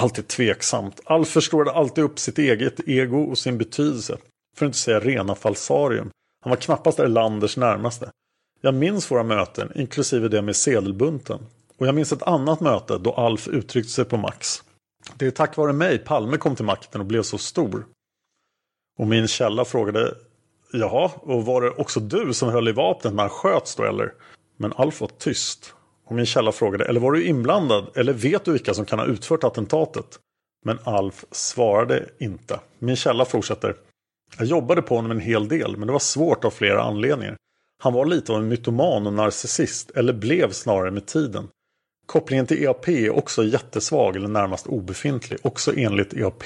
[0.00, 1.00] Alltid tveksamt.
[1.04, 4.16] Alf förstorade alltid upp sitt eget ego och sin betydelse.
[4.56, 6.10] För att inte säga rena falsarium.
[6.42, 8.10] Han var knappast Erlanders närmaste.
[8.60, 11.46] Jag minns våra möten, inklusive det med sedelbunten.
[11.78, 14.62] Och jag minns ett annat möte då Alf uttryckte sig på Max.
[15.16, 17.86] Det är tack vare mig Palme kom till makten och blev så stor.
[18.98, 20.14] Och min källa frågade
[20.72, 24.12] Jaha, och var det också du som höll i vapnet när han sköts då eller?
[24.56, 25.74] Men Alf var tyst.
[26.10, 27.90] Och min källa frågade Eller var du inblandad?
[27.94, 30.18] Eller vet du vilka som kan ha utfört attentatet?
[30.64, 32.60] Men Alf svarade inte.
[32.78, 33.76] Min källa fortsätter
[34.38, 37.36] Jag jobbade på honom en hel del men det var svårt av flera anledningar.
[37.82, 41.48] Han var lite av en mytoman och narcissist, eller blev snarare med tiden.
[42.06, 46.44] Kopplingen till EAP är också jättesvag eller närmast obefintlig, också enligt EAP.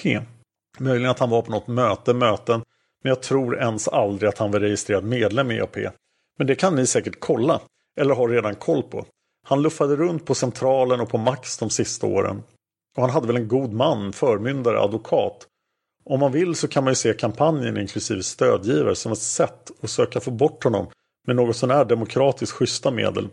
[0.78, 2.62] Möjligen att han var på något möte, möten,
[3.02, 5.76] men jag tror ens aldrig att han var registrerad medlem i EAP.
[6.38, 7.60] Men det kan ni säkert kolla,
[8.00, 9.06] eller har redan koll på.
[9.46, 12.42] Han luffade runt på Centralen och på Max de sista åren.
[12.96, 15.46] Och han hade väl en god man, förmyndare, advokat.
[16.04, 19.90] Om man vill så kan man ju se kampanjen inklusive stödgivare som ett sätt att
[19.90, 20.86] söka få bort honom
[21.26, 23.28] med något sånär demokratiskt schyssta medel.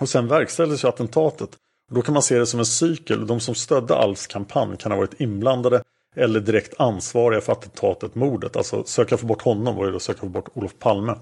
[0.00, 1.50] Och sen verkställdes ju attentatet.
[1.88, 3.26] Och då kan man se det som en cykel.
[3.26, 5.82] De som stödde Alfs kampanj kan ha varit inblandade
[6.16, 8.56] eller direkt ansvariga för attentatet, mordet.
[8.56, 11.14] Alltså söka få bort honom var ju då söka få bort Olof Palme.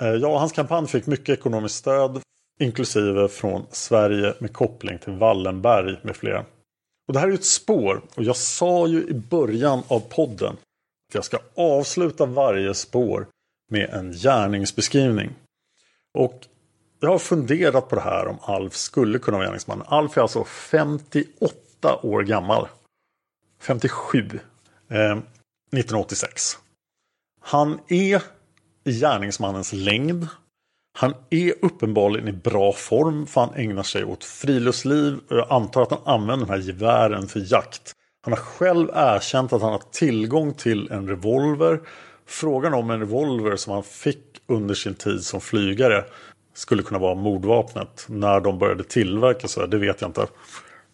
[0.00, 2.22] Eh, ja, hans kampanj fick mycket ekonomiskt stöd,
[2.60, 6.44] inklusive från Sverige med koppling till Wallenberg med flera.
[7.08, 10.56] Och det här är ju ett spår och jag sa ju i början av podden
[11.08, 13.26] att jag ska avsluta varje spår
[13.70, 15.30] med en gärningsbeskrivning.
[16.18, 16.46] Och
[17.00, 19.82] jag har funderat på det här om Alf skulle kunna vara gärningsman.
[19.86, 22.68] Alf är alltså 58 år gammal.
[23.60, 24.18] 57.
[24.88, 26.58] Eh, 1986.
[27.40, 28.22] Han är
[28.84, 30.28] i gärningsmannens längd.
[30.92, 35.18] Han är uppenbarligen i bra form för han ägnar sig åt friluftsliv.
[35.30, 37.92] Och jag antar att han använder de här gevären för jakt.
[38.24, 41.80] Han har själv erkänt att han har tillgång till en revolver.
[42.26, 46.04] Frågan om en revolver som han fick under sin tid som flygare
[46.54, 48.06] skulle kunna vara mordvapnet.
[48.08, 50.26] När de började tillverka så, det vet jag inte.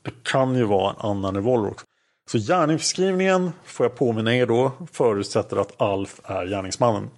[0.03, 1.87] Det kan ju vara en annan revolver också.
[2.31, 7.11] Så gärningsbeskrivningen, får jag påminna er då, förutsätter att Alf är gärningsmannen.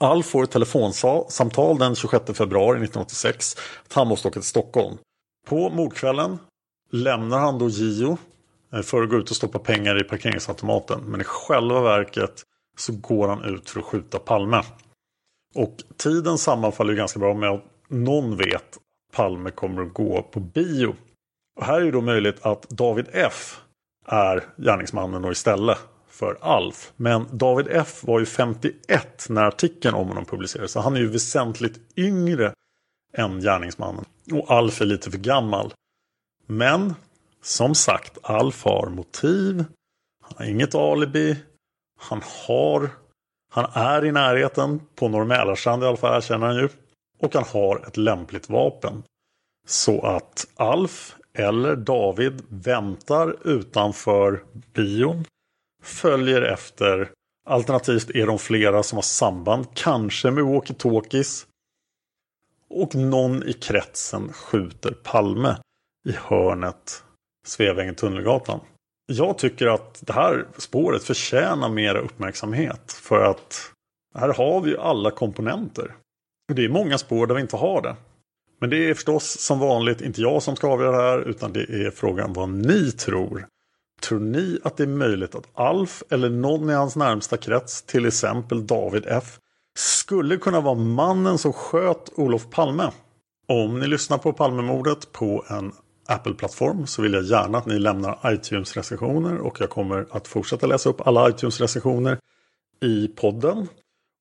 [0.00, 4.98] Alf får ett telefonsamtal den 26 februari 1986 att han måste åka till Stockholm.
[5.46, 6.38] På mordkvällen
[6.90, 8.18] lämnar han då Gio
[8.72, 11.00] eh, för att gå ut och stoppa pengar i parkeringsautomaten.
[11.00, 12.42] Men i själva verket
[12.76, 14.62] så går han ut för att skjuta Palme.
[15.54, 18.78] Och tiden sammanfaller ganska bra med att någon vet att
[19.12, 20.94] Palme kommer att gå på bio.
[21.56, 23.60] Och här är det då möjligt att David F
[24.06, 25.78] är gärningsmannen och istället
[26.18, 26.92] för Alf.
[26.96, 30.72] Men David F var ju 51 när artikeln om honom publicerades.
[30.72, 32.52] Så han är ju väsentligt yngre
[33.12, 34.04] än gärningsmannen.
[34.32, 35.72] Och Alf är lite för gammal.
[36.46, 36.94] Men
[37.42, 39.64] som sagt, Alf har motiv.
[40.22, 41.36] Han har inget alibi.
[42.00, 42.90] Han har
[43.50, 46.68] han är i närheten, på Norr Mälarstrand i alla fall erkänner han ju.
[47.18, 49.02] Och han har ett lämpligt vapen.
[49.66, 55.24] Så att Alf eller David väntar utanför bion.
[55.82, 57.10] Följer efter.
[57.48, 59.66] Alternativt är de flera som har samband.
[59.74, 61.46] Kanske med walkie-talkies.
[62.70, 65.56] Och någon i kretsen skjuter Palme
[66.08, 67.04] i hörnet
[67.46, 68.60] Sveavägen Tunnelgatan.
[69.06, 72.92] Jag tycker att det här spåret förtjänar mer uppmärksamhet.
[72.92, 73.72] För att
[74.14, 75.94] här har vi ju alla komponenter.
[76.54, 77.96] Det är många spår där vi inte har det.
[78.60, 81.60] Men det är förstås som vanligt inte jag som ska avgöra det här utan det
[81.60, 83.46] är frågan vad ni tror.
[84.00, 88.06] Tror ni att det är möjligt att Alf eller någon i hans närmsta krets, till
[88.06, 89.38] exempel David F,
[89.78, 92.90] skulle kunna vara mannen som sköt Olof Palme?
[93.48, 95.72] Om ni lyssnar på Palmemordet på en
[96.08, 100.88] Apple-plattform så vill jag gärna att ni lämnar iTunes-recensioner och jag kommer att fortsätta läsa
[100.88, 102.18] upp alla iTunes-recensioner
[102.82, 103.68] i podden.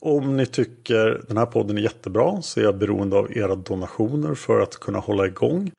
[0.02, 4.36] Om ni tycker den här podden är jättebra så är jag beroende av era donationer
[4.36, 5.72] för att kunna hålla igång.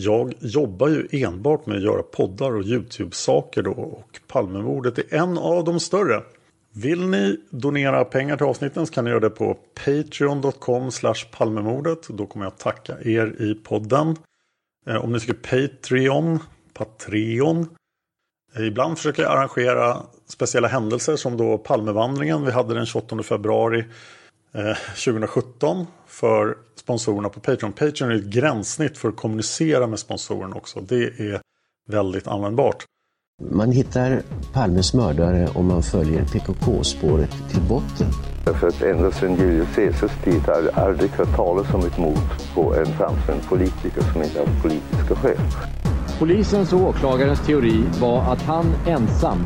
[0.00, 5.38] Jag jobbar ju enbart med att göra poddar och YouTube-saker då och Palmemordet är en
[5.38, 6.22] av de större.
[6.74, 10.90] Vill ni donera pengar till avsnitten så kan ni göra det på patreon.com
[11.30, 12.08] palmemordet.
[12.08, 14.16] Då kommer jag tacka er i podden.
[14.86, 16.38] Eh, om ni skriver Patreon,
[16.72, 17.68] Patreon.
[18.56, 23.84] Eh, ibland försöker jag arrangera speciella händelser som då Palmevandringen vi hade den 28 februari
[24.52, 27.72] 2017 för sponsorerna på Patreon.
[27.72, 30.80] Patreon är ett gränssnitt för att kommunicera med sponsorerna också.
[30.80, 31.40] Det är
[31.88, 32.84] väldigt användbart.
[33.42, 34.22] Man hittar
[34.52, 38.06] Palmes mördare om man följer PKK-spåret till botten.
[38.60, 42.18] För att ända sedan Julius Caesars tid har jag aldrig hört talas om ett mord
[42.54, 45.38] på en framstående politiker som inte haft politiska skäl.
[46.18, 49.38] Polisens och åklagarens teori var att han ensam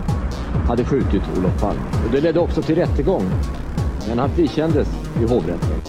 [0.69, 1.83] hade skjutit Olof Palme.
[2.07, 3.31] Och det ledde också till rättegång.
[4.09, 4.89] Men han frikändes
[5.23, 5.83] i hovrätten.